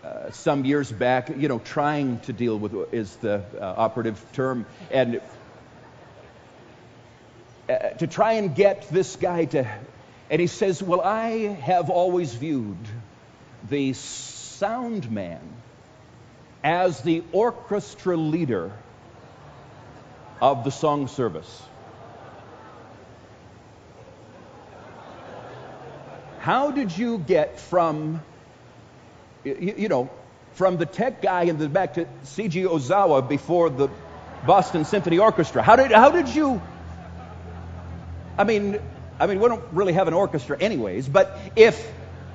[0.04, 4.66] uh, some years back, you know, trying to deal with is the uh, operative term,
[4.92, 5.22] and
[7.70, 9.68] uh, to try and get this guy to,
[10.30, 12.78] and he says, Well, I have always viewed
[13.70, 15.42] the sound man
[16.64, 18.72] as the orchestra leader
[20.42, 21.62] of the song service.
[26.40, 28.22] How did you get from
[29.44, 30.10] you, you know,
[30.54, 33.90] from the tech guy in the back to Seiji Ozawa before the
[34.46, 35.62] Boston Symphony Orchestra.
[35.62, 36.62] How did, how did you?
[38.38, 38.80] I mean,
[39.20, 41.08] I mean, we don't really have an orchestra, anyways.
[41.08, 41.94] But if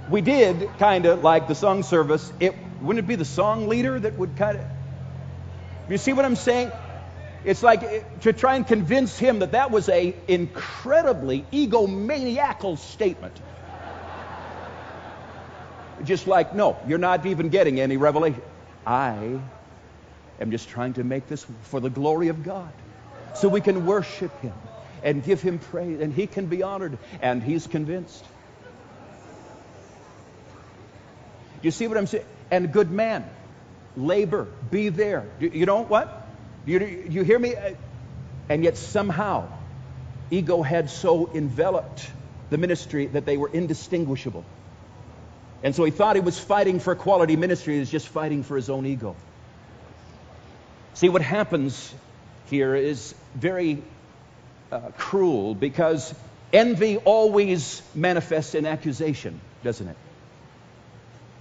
[0.08, 3.98] we did, kind of like the song service, it wouldn't it be the song leader
[3.98, 4.64] that would kind of?
[5.88, 6.70] You see what I'm saying?
[7.44, 13.40] It's like eh, to try and convince him that that was a incredibly egomaniacal statement
[16.04, 18.42] just like, no, you're not even getting any revelation.
[18.86, 19.40] I
[20.40, 22.72] am just trying to make this for the glory of God
[23.34, 24.54] so we can worship Him
[25.02, 28.24] and give Him praise and He can be honored and He's convinced.
[31.62, 32.24] You see what I'm saying?
[32.50, 33.28] And good man,
[33.96, 35.26] labor, be there.
[35.40, 36.26] You know what?
[36.66, 37.54] You, you hear me?
[38.48, 39.48] And yet somehow,
[40.30, 42.10] ego had so enveloped
[42.50, 44.44] the ministry that they were indistinguishable.
[45.62, 48.56] And so he thought he was fighting for quality ministry, he was just fighting for
[48.56, 49.16] his own ego.
[50.94, 51.92] See, what happens
[52.46, 53.82] here is very
[54.70, 56.14] uh, cruel because
[56.52, 59.96] envy always manifests in accusation, doesn't it?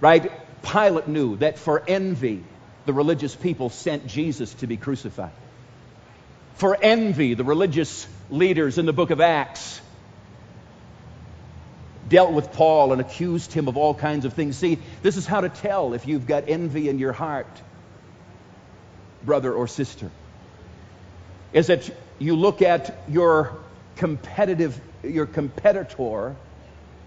[0.00, 0.30] Right?
[0.62, 2.44] Pilate knew that for envy,
[2.86, 5.32] the religious people sent Jesus to be crucified.
[6.54, 9.80] For envy, the religious leaders in the book of Acts
[12.08, 14.56] dealt with Paul and accused him of all kinds of things.
[14.56, 17.46] See, this is how to tell if you've got envy in your heart,
[19.22, 20.10] brother or sister.
[21.52, 23.56] Is that you look at your
[23.96, 26.36] competitive, your competitor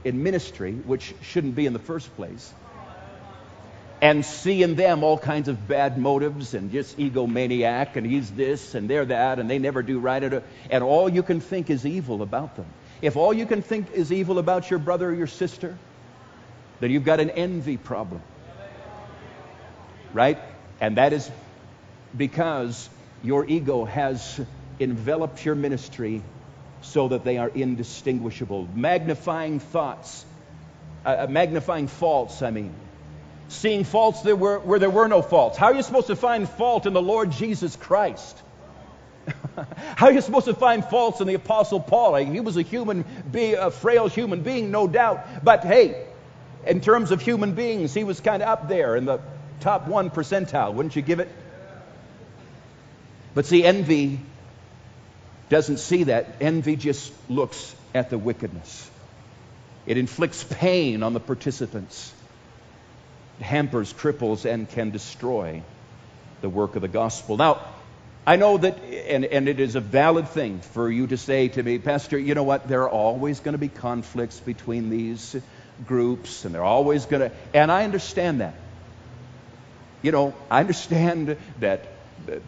[0.03, 2.53] in ministry, which shouldn't be in the first place,
[4.01, 8.73] and see in them all kinds of bad motives and just egomaniac and he's this
[8.73, 10.23] and they're that and they never do right,
[10.69, 12.65] and all you can think is evil about them.
[13.01, 15.77] If all you can think is evil about your brother or your sister,
[16.79, 18.21] then you've got an envy problem.
[20.13, 20.39] Right?
[20.79, 21.29] And that is
[22.15, 22.89] because
[23.23, 24.39] your ego has
[24.79, 26.21] enveloped your ministry
[26.81, 28.67] so that they are indistinguishable.
[28.73, 30.25] Magnifying thoughts,
[31.05, 32.73] uh, uh magnifying faults, I mean.
[33.49, 35.57] Seeing faults there were, where there were no faults.
[35.57, 38.41] How are you supposed to find fault in the Lord Jesus Christ?
[39.95, 42.15] How are you supposed to find faults in the Apostle Paul?
[42.15, 45.43] He was a human being, a frail human being, no doubt.
[45.43, 46.07] But hey,
[46.65, 49.19] in terms of human beings, he was kind of up there in the
[49.59, 51.29] top one percentile, wouldn't you give it?
[53.33, 54.19] But see, envy
[55.49, 56.37] doesn't see that.
[56.41, 58.89] Envy just looks at the wickedness.
[59.85, 62.13] It inflicts pain on the participants,
[63.39, 65.63] it hampers, cripples, and can destroy
[66.41, 67.37] the work of the gospel.
[67.37, 67.61] Now,
[68.25, 71.63] I know that, and, and it is a valid thing for you to say to
[71.63, 72.67] me, Pastor, you know what?
[72.67, 75.35] There are always going to be conflicts between these
[75.87, 78.53] groups, and they're always going to, and I understand that.
[80.03, 81.87] You know, I understand that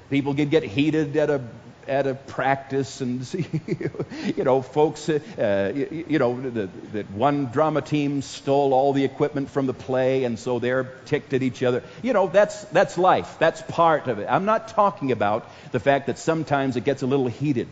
[0.09, 1.41] people can get heated at a
[1.87, 3.31] at a practice and
[4.35, 9.49] you know, folks, uh, you, you, know, that one drama team stole all the equipment
[9.49, 11.83] from the play and so they're ticked at each other.
[12.01, 13.37] You know, that's, that's life.
[13.39, 14.27] That's part of it.
[14.29, 17.69] I'm not talking about the fact that sometimes it gets a little heated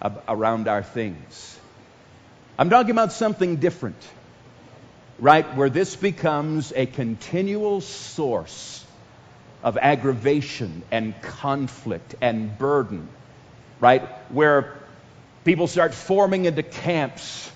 [0.00, 1.58] ab- around our things.
[2.58, 3.96] I'm talking about something different,
[5.18, 5.56] right?
[5.56, 8.81] Where this becomes a continual source
[9.62, 13.08] of aggravation and conflict and burden,
[13.80, 14.02] right?
[14.30, 14.76] Where
[15.44, 17.50] people start forming into camps.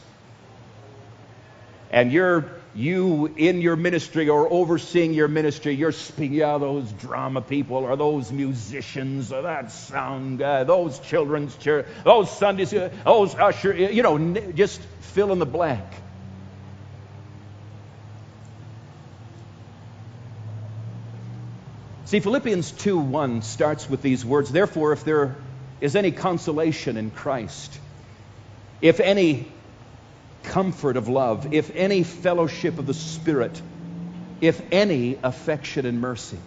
[1.90, 7.40] And you're you in your ministry or overseeing your ministry, you're speaking, yeah, those drama
[7.40, 13.34] people or those musicians or that sound guy, those children's church, those Sundays, uh, those
[13.34, 14.18] usher, you know,
[14.52, 15.84] just fill in the blank.
[22.06, 25.34] See, Philippians 2 1 starts with these words Therefore, if there
[25.80, 27.78] is any consolation in Christ,
[28.80, 29.50] if any
[30.44, 33.60] comfort of love, if any fellowship of the Spirit,
[34.40, 36.38] if any affection and mercy.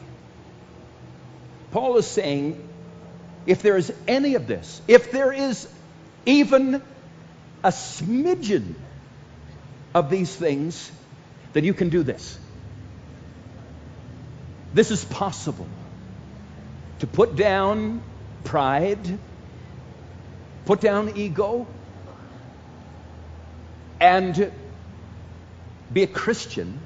[1.72, 2.58] Paul is saying,
[3.46, 5.68] if there is any of this, if there is
[6.26, 6.82] even
[7.64, 8.76] a smidgen
[9.94, 10.90] of these things,
[11.52, 12.40] then you can do this.
[14.74, 15.68] This is possible.
[17.00, 18.02] To put down
[18.44, 19.18] pride,
[20.66, 21.66] put down ego,
[24.00, 24.52] and
[25.92, 26.80] be a Christian,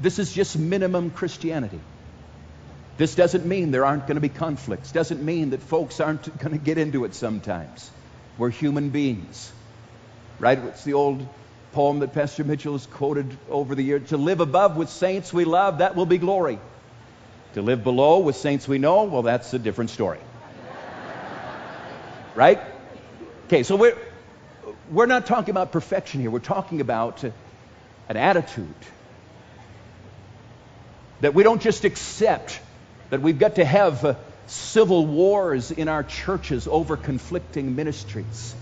[0.00, 1.80] this is just minimum Christianity.
[2.96, 4.92] This doesn't mean there aren't going to be conflicts.
[4.92, 7.90] Doesn't mean that folks aren't going to get into it sometimes.
[8.36, 9.52] We're human beings.
[10.38, 10.58] Right?
[10.58, 11.26] It's the old
[11.72, 14.08] poem that Pastor Mitchell has quoted over the years.
[14.10, 16.58] To live above with saints we love, that will be glory.
[17.54, 20.18] To live below with saints we know, well, that's a different story.
[22.34, 22.60] right?
[23.46, 23.98] Okay, so we're,
[24.90, 26.30] we're not talking about perfection here.
[26.30, 28.74] We're talking about an attitude
[31.20, 32.60] that we don't just accept
[33.10, 38.54] that we've got to have civil wars in our churches over conflicting ministries,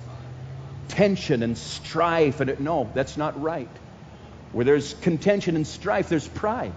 [0.88, 2.40] tension and strife.
[2.40, 3.68] And it, no, that's not right.
[4.52, 6.72] Where there's contention and strife, there's pride.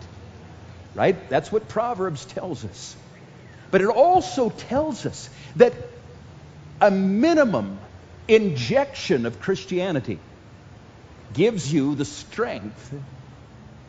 [0.94, 1.30] Right?
[1.30, 2.96] That's what Proverbs tells us.
[3.72, 5.74] But it also tells us that
[6.82, 7.80] a minimum
[8.28, 10.20] injection of Christianity
[11.34, 12.94] gives you the strength,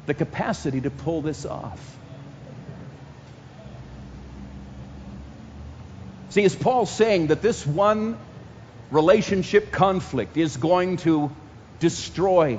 [0.07, 1.99] the capacity to pull this off.
[6.31, 8.17] See, is Paul saying that this one
[8.93, 11.35] relationship conflict is going to
[11.81, 12.59] destroy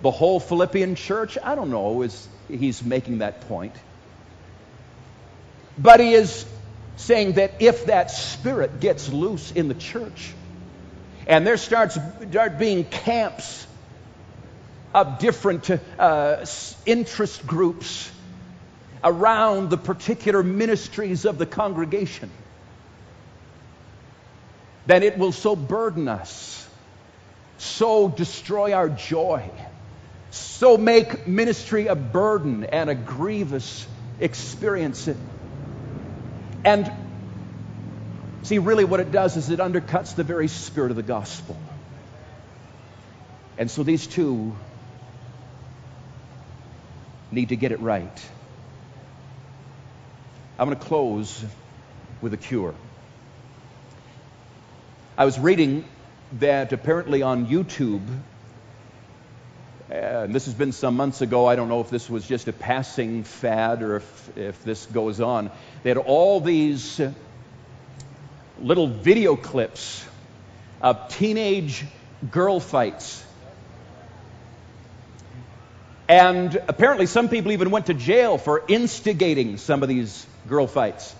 [0.00, 1.36] the whole Philippian church?
[1.42, 3.74] I don't know, is he's making that point.
[5.76, 6.46] But he is
[6.96, 10.32] saying that if that spirit gets loose in the church,
[11.26, 11.98] and there starts
[12.30, 13.66] start being camps
[14.94, 16.46] of different uh,
[16.86, 18.10] interest groups
[19.02, 22.30] around the particular ministries of the congregation,
[24.86, 26.66] then it will so burden us,
[27.58, 29.50] so destroy our joy,
[30.30, 33.86] so make ministry a burden and a grievous
[34.20, 35.08] experience.
[36.64, 36.90] And
[38.46, 41.56] See, really, what it does is it undercuts the very spirit of the gospel.
[43.58, 44.54] And so these two
[47.32, 48.30] need to get it right.
[50.60, 51.44] I'm going to close
[52.20, 52.76] with a cure.
[55.18, 55.86] I was reading
[56.40, 58.06] that apparently on YouTube,
[59.88, 62.52] and this has been some months ago, I don't know if this was just a
[62.52, 65.50] passing fad or if, if this goes on,
[65.82, 67.00] they had all these
[68.60, 70.04] little video clips
[70.82, 71.86] of teenage
[72.30, 73.24] girl fights.
[76.10, 81.16] And apparently, some people even went to jail for instigating some of these girl fights.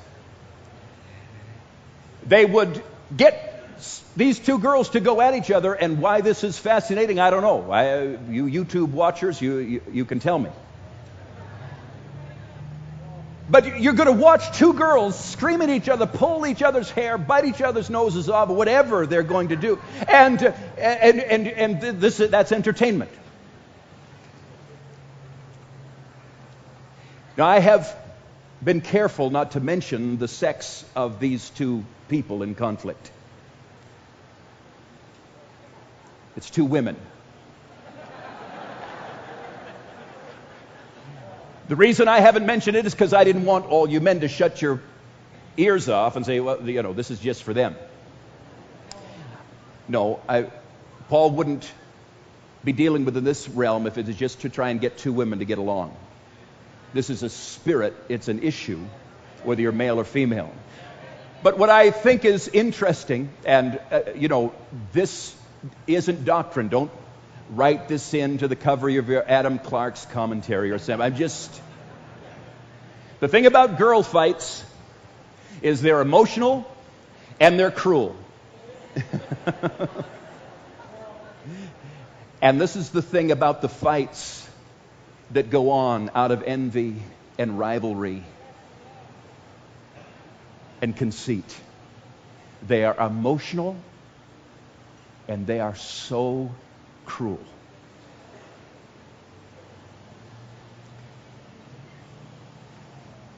[2.27, 2.83] They would
[3.17, 3.56] get
[4.17, 7.43] these two girls to go at each other, and why this is fascinating, I don't
[7.43, 7.71] know.
[7.71, 10.51] I, you YouTube watchers, you, you, you can tell me.
[13.49, 17.17] But you're going to watch two girls scream at each other, pull each other's hair,
[17.17, 19.79] bite each other's noses off, whatever they're going to do.
[20.09, 23.11] And, and, and, and this, that's entertainment.
[27.37, 27.95] Now, I have
[28.65, 33.13] been careful not to mention the sex of these two people in conflict.
[36.37, 36.97] It's two women.
[41.69, 44.29] The reason I haven't mentioned it is because I didn't want all you men to
[44.29, 44.81] shut your
[45.57, 47.75] ears off and say, well, you know, this is just for them.
[49.89, 50.47] No, I,
[51.09, 51.71] Paul wouldn't
[52.63, 55.13] be dealing with in this realm if it is just to try and get two
[55.13, 55.97] women to get along.
[56.93, 58.81] This is a spirit, it's an issue,
[59.45, 60.53] whether you're male or female.
[61.43, 64.55] But what I think is interesting, and, uh, you know,
[64.93, 65.36] this
[65.87, 66.69] isn't doctrine.
[66.69, 66.91] Don't
[67.51, 71.05] write this into the cover of your Adam Clarke's commentary or something.
[71.05, 71.61] I'm just.
[73.21, 74.65] The thing about girl fights
[75.63, 76.71] is they're emotional
[77.41, 78.15] and they're cruel.
[82.43, 84.49] and this is the thing about the fights
[85.31, 86.97] that go on out of envy
[87.39, 88.23] and rivalry
[90.81, 91.57] and conceit.
[92.67, 93.77] They are emotional
[95.29, 96.51] and they are so
[97.05, 97.41] cruel.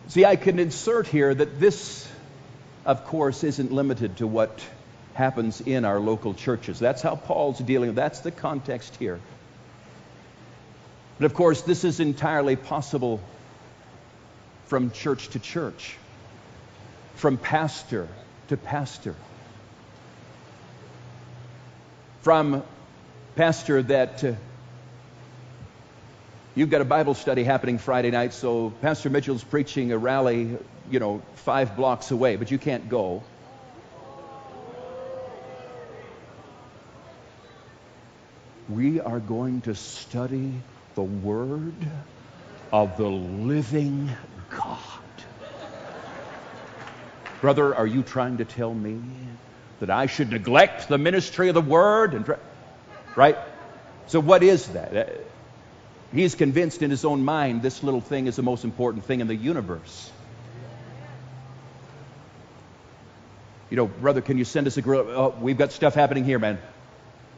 [0.09, 2.09] See, I can insert here that this,
[2.87, 4.59] of course, isn't limited to what
[5.13, 6.79] happens in our local churches.
[6.79, 7.95] That's how Paul's dealing.
[7.95, 9.21] That's the context here.
[11.19, 13.21] But of course, this is entirely possible
[14.67, 15.97] from church to church,
[17.17, 18.09] from pastor
[18.49, 19.15] to pastor,
[22.23, 22.65] from
[23.37, 24.33] pastor that uh,
[26.55, 30.57] you've got a Bible study happening Friday night, so Pastor Mitchell's preaching a rally,
[30.91, 33.23] you know, five blocks away, but you can't go.
[38.69, 40.53] We are going to study
[40.95, 41.75] the Word
[42.73, 44.11] of the living
[44.51, 44.79] God.
[47.41, 49.01] Brother, are you trying to tell me
[49.81, 52.15] that I should neglect the ministry of the Word?
[52.15, 52.37] And,
[53.17, 53.37] right?
[54.07, 54.97] So, what is that?
[54.97, 55.05] Uh,
[56.13, 59.27] he's convinced in his own mind this little thing is the most important thing in
[59.27, 60.11] the universe.
[63.71, 65.07] You know, brother, can you send us a grill?
[65.09, 66.59] Oh, we've got stuff happening here, man.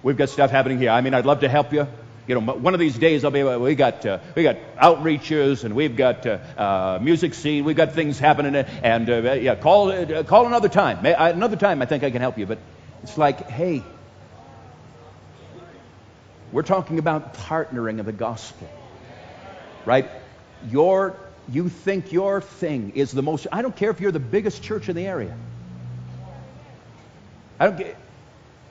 [0.02, 0.90] We've got stuff happening here.
[0.90, 1.88] I mean, I'd love to help you
[2.30, 5.64] you know, one of these days I'll be able, we got uh, we got outreaches
[5.64, 9.90] and we've got uh, uh, music scene, we've got things happening, and uh, yeah, call
[9.90, 11.04] uh, call another time.
[11.04, 12.46] Another time, I think I can help you.
[12.46, 12.60] But
[13.02, 13.82] it's like, hey,
[16.52, 18.68] we're talking about partnering of the gospel,
[19.84, 20.08] right?
[20.70, 21.16] Your
[21.48, 23.48] you think your thing is the most.
[23.50, 25.36] I don't care if you're the biggest church in the area.
[27.58, 27.96] I don't get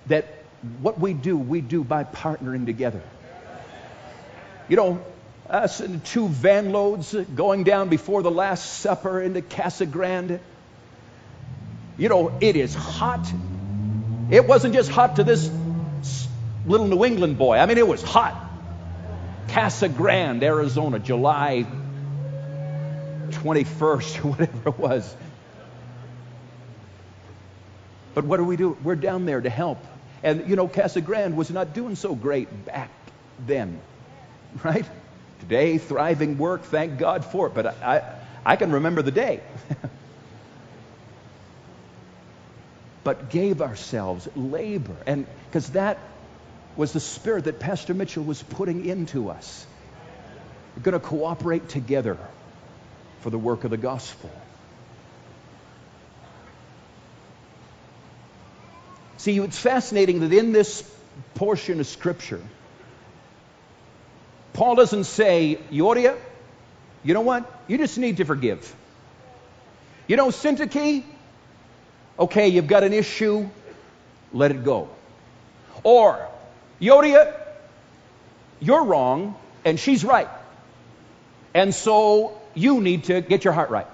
[0.08, 0.34] that.
[0.82, 3.02] What we do, we do by partnering together.
[4.70, 5.04] You know,
[5.50, 10.40] us and two van loads going down before the Last Supper into Casa Grande.
[11.98, 13.28] You know, it is hot.
[14.30, 15.52] It wasn't just hot to this
[16.68, 17.58] little New England boy.
[17.58, 18.46] I mean, it was hot.
[19.50, 21.66] Casa Grande, Arizona, July
[23.30, 25.16] 21st or whatever it was.
[28.14, 28.78] But what do we do?
[28.84, 29.84] We're down there to help.
[30.22, 32.92] And, you know, Casa Grande was not doing so great back
[33.48, 33.80] then.
[34.64, 34.86] right?
[35.42, 37.54] Today, thriving work, thank God for it.
[37.54, 38.04] But I, I,
[38.46, 39.42] I can remember the day.
[43.04, 44.96] but gave ourselves labor.
[45.06, 45.98] And because that
[46.76, 49.66] was the spirit that Pastor Mitchell was putting into us.
[50.76, 52.18] We're going to cooperate together
[53.22, 54.30] for the work of the gospel.
[59.18, 60.90] See, it's fascinating that in this
[61.36, 62.42] portion of Scripture,
[64.54, 66.18] Paul doesn't say, Euodia,
[67.04, 67.50] you know what?
[67.68, 68.76] You just need to forgive.
[70.08, 71.04] You know, Syntyche,
[72.18, 73.50] okay, you've got an issue,
[74.34, 74.90] let it go.
[75.84, 76.28] Or,
[76.82, 77.34] Euodia,
[78.60, 80.30] you're wrong and she's right.
[81.54, 83.88] And so you need to get your heart right.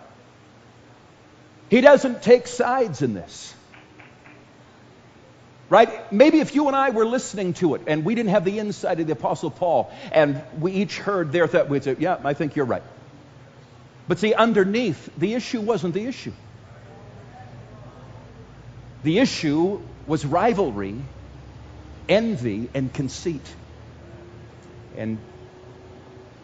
[1.69, 3.53] He doesn't take sides in this.
[5.69, 6.11] Right?
[6.11, 8.99] Maybe if you and I were listening to it and we didn't have the insight
[8.99, 12.55] of the Apostle Paul and we each heard their thought, we'd say, Yeah, I think
[12.55, 12.83] you're right.
[14.07, 16.33] But see, underneath, the issue wasn't the issue.
[19.03, 20.95] The issue was rivalry,
[22.07, 23.55] envy, and conceit.
[24.97, 25.17] And,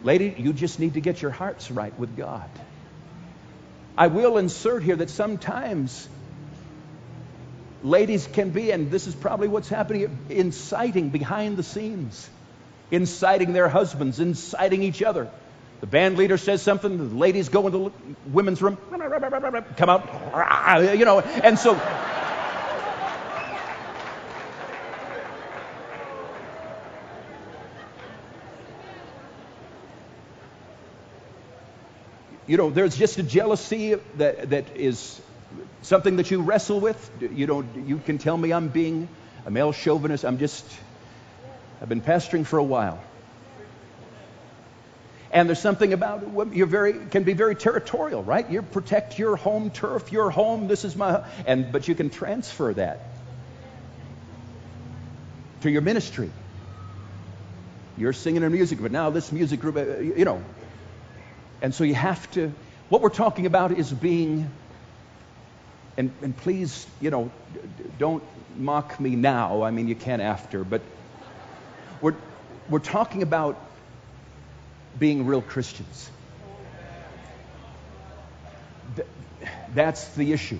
[0.02, 2.50] lady, you just need to get your hearts right with God.
[3.96, 6.08] I will insert here that sometimes
[7.82, 12.28] ladies can be, and this is probably what's happening, inciting behind the scenes,
[12.90, 15.30] inciting their husbands, inciting each other.
[15.80, 18.78] The band leader says something, the ladies go into the women's room,
[19.76, 21.80] come out, you know, and so.
[32.44, 35.20] You know, there's just a jealousy that, that is
[35.82, 37.10] something that you wrestle with?
[37.20, 39.08] You know, you can tell me I'm being
[39.46, 40.24] a male chauvinist.
[40.24, 40.64] I'm just,
[41.80, 43.02] I've been pastoring for a while.
[45.32, 48.50] And there's something about you're very can be very territorial, right?
[48.50, 50.68] You protect your home turf, your home.
[50.68, 53.00] This is my and but you can transfer that
[55.62, 56.30] to your ministry.
[57.96, 60.42] You're singing in music, but now this music group, uh, you know.
[61.62, 62.52] And so you have to.
[62.90, 64.50] What we're talking about is being
[65.96, 67.30] and, and please, you know,
[67.98, 68.22] don't
[68.56, 69.62] mock me now.
[69.62, 70.82] I mean, you can after, but
[72.00, 72.14] we're,
[72.68, 73.58] we're talking about
[74.98, 76.10] being real Christians.
[78.96, 79.08] Th-
[79.74, 80.58] that's the issue.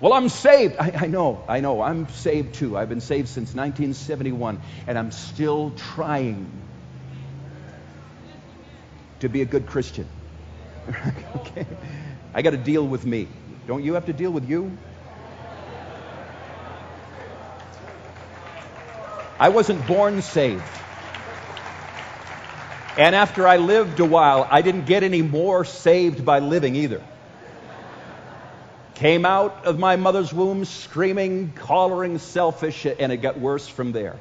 [0.00, 0.76] Well, I'm saved.
[0.78, 1.80] I, I, know, I know.
[1.80, 2.76] I'm saved too.
[2.76, 6.50] I've been saved since 1971, and I'm still trying
[9.20, 10.06] to be a good Christian.
[11.36, 11.66] okay.
[12.34, 13.28] I got to deal with me.
[13.66, 14.76] Don't you have to deal with you?
[19.38, 20.62] I wasn't born saved.
[22.96, 27.02] And after I lived a while, I didn't get any more saved by living either.
[28.94, 34.16] Came out of my mother's womb screaming, hollering, selfish, and it got worse from there.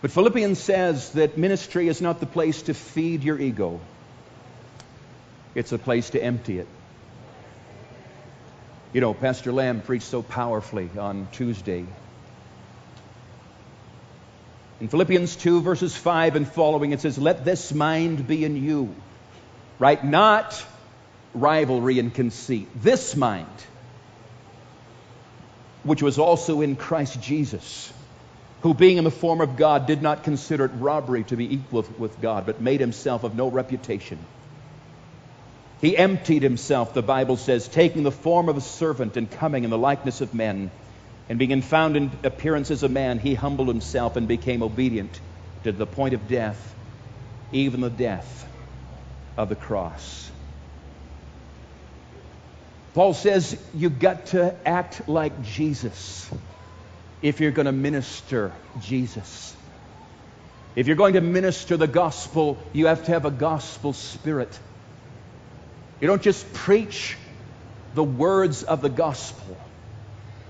[0.00, 3.80] But Philippians says that ministry is not the place to feed your ego,
[5.54, 6.68] it's a place to empty it.
[8.92, 11.84] You know, Pastor Lamb preached so powerfully on Tuesday.
[14.80, 18.94] In Philippians 2, verses 5 and following, it says, Let this mind be in you.
[19.78, 20.02] Right?
[20.02, 20.64] Not
[21.34, 22.68] rivalry and conceit.
[22.80, 23.46] This mind,
[25.82, 27.92] which was also in Christ Jesus,
[28.62, 31.86] who being in the form of God did not consider it robbery to be equal
[31.98, 34.18] with God, but made himself of no reputation
[35.80, 39.70] he emptied himself, the Bible says, taking the form of a servant and coming in
[39.70, 40.70] the likeness of men.
[41.28, 45.20] And being found in appearance as a man, he humbled himself and became obedient
[45.64, 46.74] to the point of death,
[47.52, 48.46] even the death
[49.36, 50.30] of the cross.
[52.94, 56.28] Paul says you've got to act like Jesus
[57.22, 59.54] if you're going to minister Jesus.
[60.76, 64.58] If you're going to minister the gospel, you have to have a gospel spirit.
[66.00, 67.16] You don't just preach
[67.94, 69.56] the words of the gospel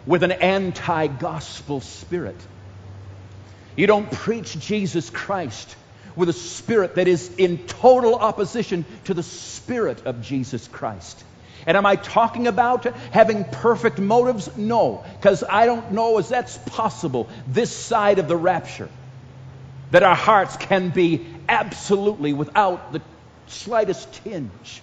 [0.07, 2.37] with an anti gospel spirit.
[3.77, 5.77] You don't preach Jesus Christ
[6.17, 11.23] with a spirit that is in total opposition to the spirit of Jesus Christ.
[11.69, 14.57] And am I talking about having perfect motives?
[14.57, 18.89] No, because I don't know as that's possible this side of the rapture.
[19.91, 23.03] That our hearts can be absolutely without the
[23.49, 24.81] slightest tinge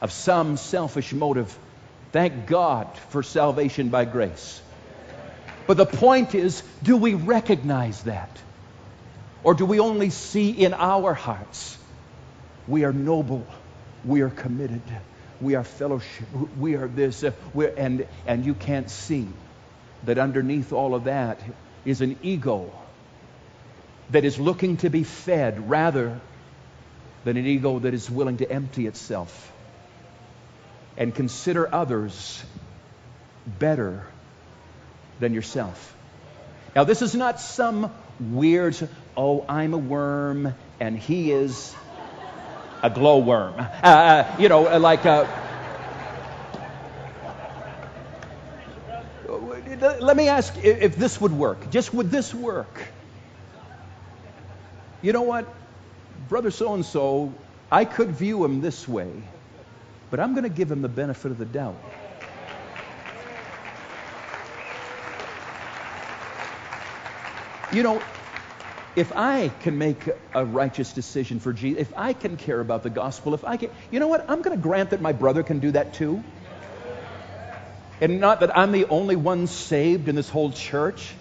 [0.00, 1.54] of some selfish motive.
[2.12, 4.62] Thank God for salvation by grace.
[5.66, 8.30] But the point is do we recognize that?
[9.42, 11.76] Or do we only see in our hearts?
[12.66, 13.46] We are noble,
[14.02, 14.80] we are committed,
[15.44, 16.26] we are fellowship,
[16.58, 19.28] we are this, uh, we're, and, and you can't see
[20.04, 21.40] that underneath all of that
[21.84, 22.72] is an ego
[24.10, 26.20] that is looking to be fed rather
[27.24, 29.52] than an ego that is willing to empty itself
[30.96, 32.44] and consider others
[33.46, 34.06] better
[35.20, 35.94] than yourself.
[36.74, 38.76] Now, this is not some weird,
[39.16, 41.74] oh, I'm a worm and he is
[42.84, 43.54] a glowworm.
[43.58, 45.28] Uh, uh you know, uh, like a.
[49.82, 51.70] Uh, let me ask if this would work.
[51.70, 52.80] Just would this work?
[55.02, 55.52] You know what?
[56.28, 57.34] Brother so and so,
[57.70, 59.10] I could view him this way
[60.14, 61.74] but I'm going to give him the benefit of the doubt.
[67.72, 68.00] You know,
[68.96, 72.90] if I can make a righteous decision for Jesus, if I can care about the
[72.90, 74.28] gospel, if I can, you know what?
[74.28, 76.22] I'm going to grant that my brother can do that too.
[78.00, 81.14] And not that I'm the only one saved in this whole church.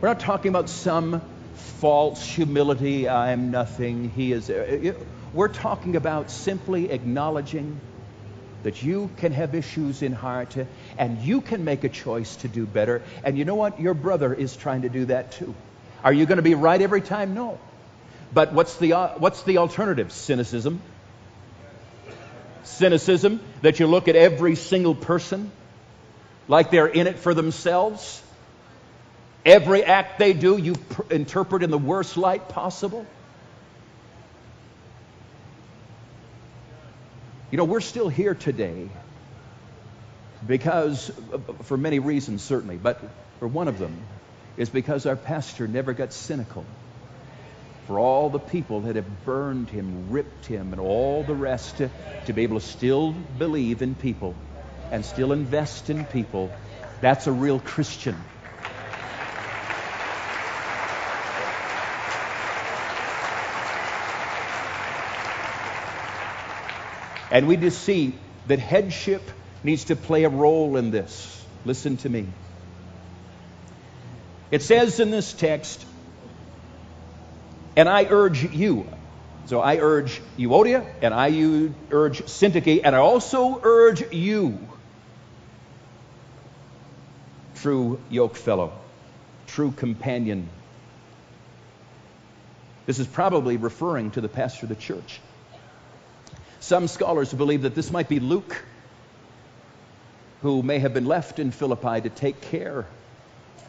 [0.00, 1.22] We're not talking about some
[1.54, 3.08] false humility.
[3.08, 4.10] I am nothing.
[4.10, 4.50] He is.
[5.32, 7.80] We're talking about simply acknowledging
[8.66, 10.56] that you can have issues in heart
[10.98, 13.00] and you can make a choice to do better.
[13.22, 13.80] And you know what?
[13.80, 15.54] Your brother is trying to do that too.
[16.02, 17.32] Are you going to be right every time?
[17.32, 17.58] No.
[18.34, 20.10] But what's the, uh, what's the alternative?
[20.10, 20.82] Cynicism.
[22.64, 25.52] Cynicism, that you look at every single person
[26.48, 28.22] like they're in it for themselves
[29.46, 33.06] Every act they do, you pr- interpret in the worst light possible.
[37.50, 38.88] You know, we're still here today
[40.46, 41.12] because,
[41.62, 43.00] for many reasons, certainly, but
[43.38, 43.96] for one of them
[44.56, 46.64] is because our pastor never got cynical.
[47.86, 51.88] For all the people that have burned him, ripped him, and all the rest, to,
[52.26, 54.34] to be able to still believe in people
[54.90, 56.50] and still invest in people,
[57.00, 58.16] that's a real Christian.
[67.30, 68.14] And we just see
[68.46, 69.22] that headship
[69.64, 71.44] needs to play a role in this.
[71.64, 72.26] Listen to me.
[74.50, 75.84] It says in this text,
[77.76, 78.86] and I urge you.
[79.46, 81.30] So I urge Euodia, and I
[81.90, 84.58] urge Syntyche, and I also urge you
[87.56, 88.72] true yoke fellow,
[89.48, 90.48] true companion.
[92.86, 95.20] This is probably referring to the pastor of the church.
[96.66, 98.64] Some scholars believe that this might be Luke,
[100.42, 102.86] who may have been left in Philippi to take care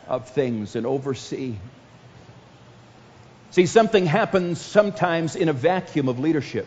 [0.08, 1.58] of things and oversee.
[3.52, 6.66] See, something happens sometimes in a vacuum of leadership.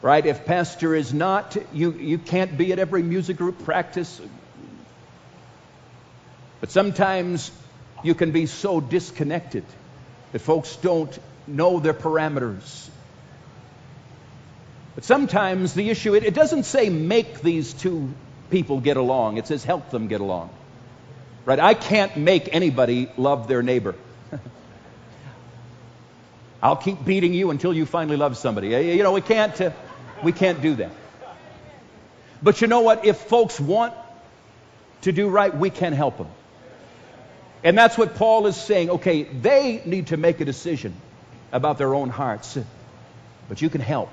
[0.00, 0.24] Right?
[0.24, 4.18] If pastor is not, you, you can't be at every music group practice.
[6.60, 7.50] But sometimes
[8.02, 9.64] you can be so disconnected
[10.32, 12.88] that folks don't know their parameters.
[14.96, 18.12] But sometimes the issue, it, it doesn't say make these two
[18.50, 20.50] people get along, it says help them get along.
[21.44, 21.60] Right?
[21.60, 23.94] I can't make anybody love their neighbor.
[26.62, 28.68] I'll keep beating you until you finally love somebody.
[28.68, 29.70] You know, we can't, uh,
[30.24, 30.90] we can't do that.
[32.42, 33.04] But you know what?
[33.04, 33.94] If folks want
[35.02, 36.28] to do right, we can help them.
[37.62, 38.90] And that's what Paul is saying.
[38.90, 40.94] Okay, they need to make a decision
[41.52, 42.58] about their own hearts,
[43.48, 44.10] but you can help.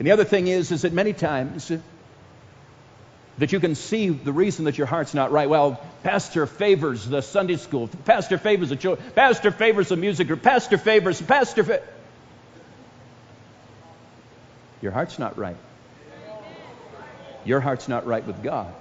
[0.00, 1.70] And the other thing is, is that many times
[3.36, 5.46] that you can see the reason that your heart's not right.
[5.46, 10.42] Well, pastor favors the Sunday school, pastor favors the children, pastor favors the music group,
[10.42, 11.64] pastor favors, pastor.
[11.64, 11.82] Fa-
[14.80, 15.58] your heart's not right.
[17.44, 18.72] Your heart's not right with God.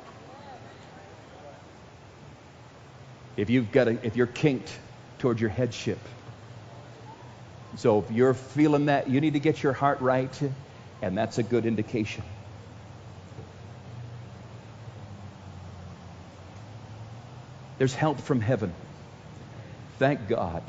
[3.36, 4.74] If you've got a, if you're kinked
[5.18, 6.00] toward your headship.
[7.76, 10.32] So if you're feeling that, you need to get your heart right
[11.02, 12.24] and that's a good indication.
[17.78, 18.74] There's help from heaven.
[19.98, 20.64] Thank God.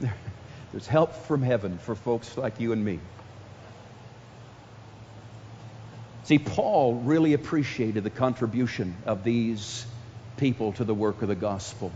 [0.72, 3.00] There's help from heaven for folks like you and me.
[6.24, 9.86] See, Paul really appreciated the contribution of these
[10.38, 11.92] people to the work of the gospel.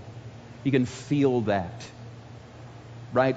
[0.65, 1.85] You can feel that,
[3.13, 3.37] right?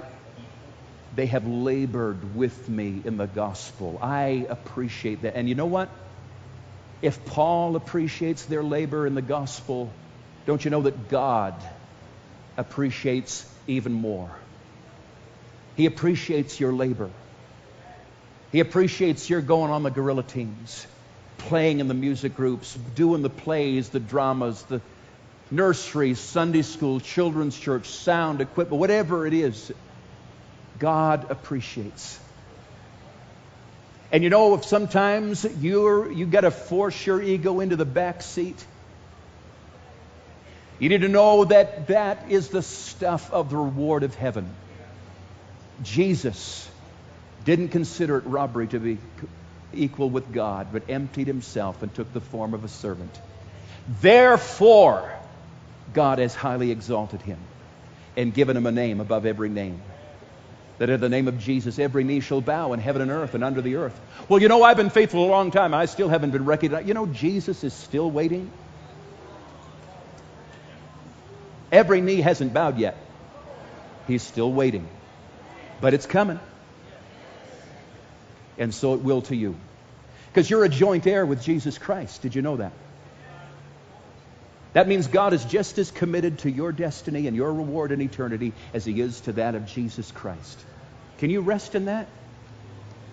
[1.16, 3.98] They have labored with me in the gospel.
[4.02, 5.36] I appreciate that.
[5.36, 5.88] And you know what?
[7.02, 9.92] If Paul appreciates their labor in the gospel,
[10.46, 11.54] don't you know that God
[12.56, 14.30] appreciates even more?
[15.76, 17.10] He appreciates your labor.
[18.52, 20.86] He appreciates your going on the guerrilla teams,
[21.38, 24.80] playing in the music groups, doing the plays, the dramas, the
[25.50, 29.72] nursery, Sunday school, children's church, sound equipment, whatever it is.
[30.78, 32.18] God appreciates.
[34.10, 38.22] And you know, if sometimes you're you got to force your ego into the back
[38.22, 38.64] seat,
[40.78, 44.48] you need to know that that is the stuff of the reward of heaven.
[45.82, 46.68] Jesus
[47.44, 48.98] didn't consider it robbery to be
[49.72, 53.20] equal with God, but emptied himself and took the form of a servant.
[54.00, 55.12] Therefore,
[55.92, 57.38] God has highly exalted him
[58.16, 59.82] and given him a name above every name
[60.78, 63.44] that in the name of Jesus every knee shall bow in heaven and earth and
[63.44, 63.98] under the earth.
[64.28, 65.74] Well, you know, I've been faithful a long time.
[65.74, 66.88] I still haven't been recognized.
[66.88, 68.50] You know, Jesus is still waiting.
[71.70, 72.96] Every knee hasn't bowed yet.
[74.06, 74.86] He's still waiting.
[75.80, 76.38] But it's coming.
[78.58, 79.56] And so it will to you.
[80.28, 82.22] Because you're a joint heir with Jesus Christ.
[82.22, 82.72] Did you know that?
[84.74, 88.52] That means God is just as committed to your destiny and your reward in eternity
[88.74, 90.58] as he is to that of Jesus Christ.
[91.18, 92.08] Can you rest in that?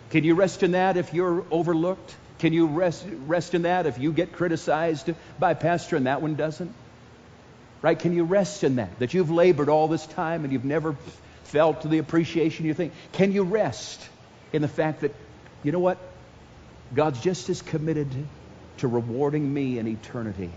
[0.10, 2.16] Can you rest in that if you're overlooked?
[2.40, 6.34] Can you rest, rest in that if you get criticized by pastor and that one
[6.34, 6.74] doesn't?
[7.84, 7.98] Right?
[7.98, 8.98] Can you rest in that?
[8.98, 10.96] That you've labored all this time and you've never
[11.44, 12.92] felt the appreciation you think.
[13.12, 14.02] Can you rest
[14.52, 15.14] in the fact that,
[15.62, 16.00] you know what?
[16.96, 18.10] God's just as committed
[18.78, 20.50] to rewarding me in eternity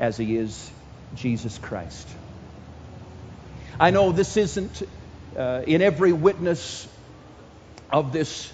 [0.00, 0.70] as he is
[1.14, 2.08] Jesus Christ.
[3.78, 4.82] I know this isn't
[5.36, 6.86] uh, in every witness
[7.90, 8.52] of this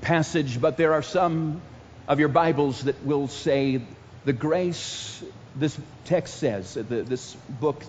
[0.00, 1.60] passage, but there are some
[2.08, 3.80] of your Bibles that will say
[4.24, 5.22] the grace,
[5.56, 7.84] this text says, the, this book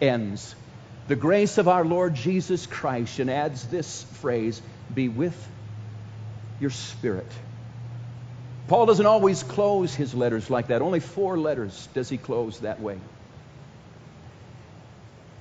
[0.00, 0.54] ends,
[1.08, 4.60] the grace of our Lord Jesus Christ, and adds this phrase,
[4.94, 5.48] be with
[6.60, 7.30] your spirit.
[8.68, 10.82] Paul doesn't always close his letters like that.
[10.82, 12.98] Only four letters does he close that way.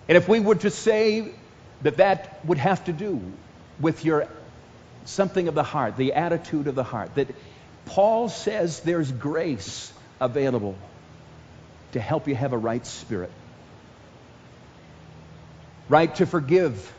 [0.07, 1.33] And if we were to say
[1.81, 3.21] that that would have to do
[3.81, 4.29] with your
[5.03, 7.27] something of the heart, the attitude of the heart, that
[7.85, 10.75] Paul says there's grace available
[11.91, 13.31] to help you have a right spirit.
[15.89, 16.93] Right to forgive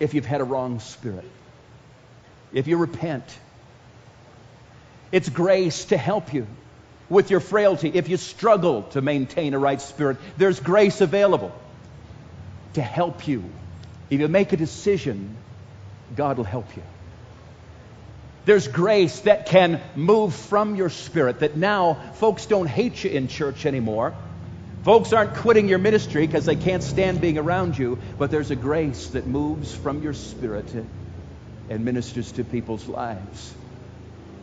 [0.00, 1.28] if you've had a wrong spirit.
[2.52, 3.24] If you repent,
[5.12, 6.46] it's grace to help you
[7.08, 11.52] with your frailty, if you struggle to maintain a right spirit, there's grace available
[12.74, 13.44] to help you.
[14.10, 15.36] If you make a decision,
[16.14, 16.82] God will help you.
[18.44, 23.26] There's grace that can move from your spirit, that now folks don't hate you in
[23.28, 24.14] church anymore.
[24.84, 28.56] Folks aren't quitting your ministry because they can't stand being around you, but there's a
[28.56, 30.72] grace that moves from your spirit
[31.68, 33.52] and ministers to people's lives.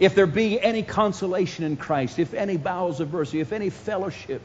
[0.03, 4.41] If there be any consolation in Christ, if any bowels of mercy, if any fellowship,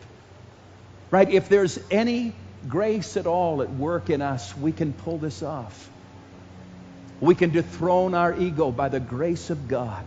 [1.10, 1.28] right?
[1.28, 2.32] If there's any
[2.68, 5.90] grace at all at work in us, we can pull this off.
[7.20, 10.04] We can dethrone our ego by the grace of God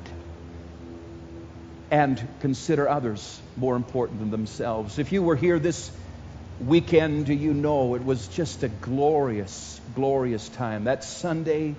[1.90, 5.00] and consider others more important than themselves.
[5.00, 5.92] If you were here this
[6.62, 10.86] weekend, do you know it was just a glorious, glorious time.
[10.86, 11.76] That Sunday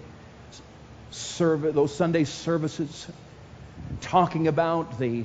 [1.11, 3.07] service, those Sunday services,
[4.01, 5.25] talking about the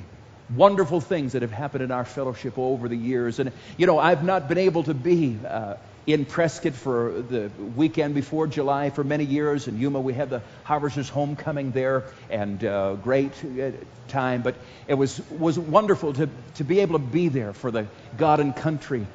[0.54, 3.38] wonderful things that have happened in our fellowship over the years.
[3.38, 5.74] And, you know, I've not been able to be uh,
[6.06, 9.68] in Prescott for the weekend before July for many years.
[9.68, 13.72] In Yuma, we had the Harvesters Homecoming there, and uh, great uh,
[14.08, 14.40] time.
[14.40, 14.54] But
[14.86, 18.56] it was was wonderful to to be able to be there for the God and
[18.56, 19.06] Country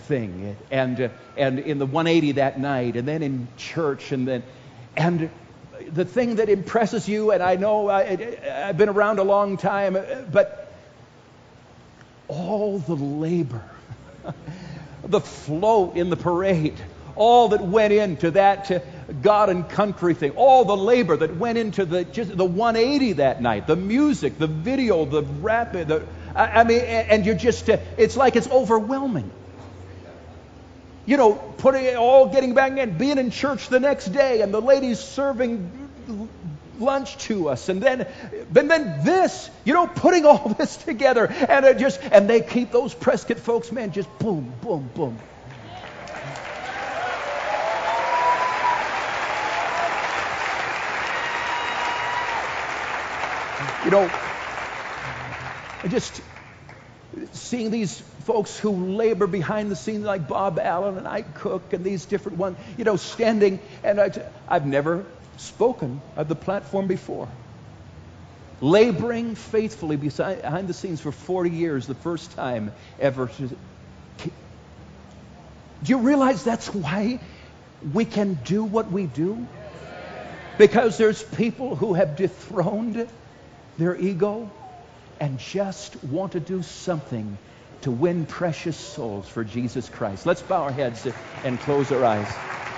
[0.00, 4.42] thing, and uh, and in the 180 that night, and then in church, and then
[4.96, 5.30] and
[5.90, 8.36] the thing that impresses you, and I know I,
[8.68, 9.96] I've been around a long time,
[10.30, 10.72] but
[12.28, 13.62] all the labor
[15.04, 16.76] the float in the parade,
[17.16, 18.80] all that went into that uh,
[19.20, 23.42] God and country thing, all the labor that went into the just the 180 that
[23.42, 26.04] night, the music, the video, the rap, the
[26.34, 29.30] I, I mean, and you're just uh, it's like it's overwhelming.
[31.04, 34.54] You know, putting it all getting back in, being in church the next day, and
[34.54, 35.82] the ladies serving
[36.78, 37.68] lunch to us.
[37.68, 38.06] And then
[38.56, 42.70] and then this you know putting all this together and it just and they keep
[42.72, 45.18] those prescott folks man just boom boom boom.
[53.84, 54.10] You know
[55.84, 56.22] I just
[57.32, 61.84] seeing these folks who labor behind the scenes like bob allen and ike cook and
[61.84, 64.10] these different ones you know standing and I,
[64.48, 65.04] i've never
[65.36, 67.28] spoken at the platform before.
[68.60, 73.28] Laboring faithfully behind the scenes for 40 years, the first time ever.
[74.18, 74.30] Do
[75.84, 77.18] you realize that's why
[77.92, 79.46] we can do what we do?
[80.58, 83.08] Because there's people who have dethroned
[83.78, 84.48] their ego
[85.22, 87.38] and just want to do something
[87.82, 90.26] to win precious souls for Jesus Christ.
[90.26, 91.06] Let's bow our heads
[91.44, 92.71] and close our eyes.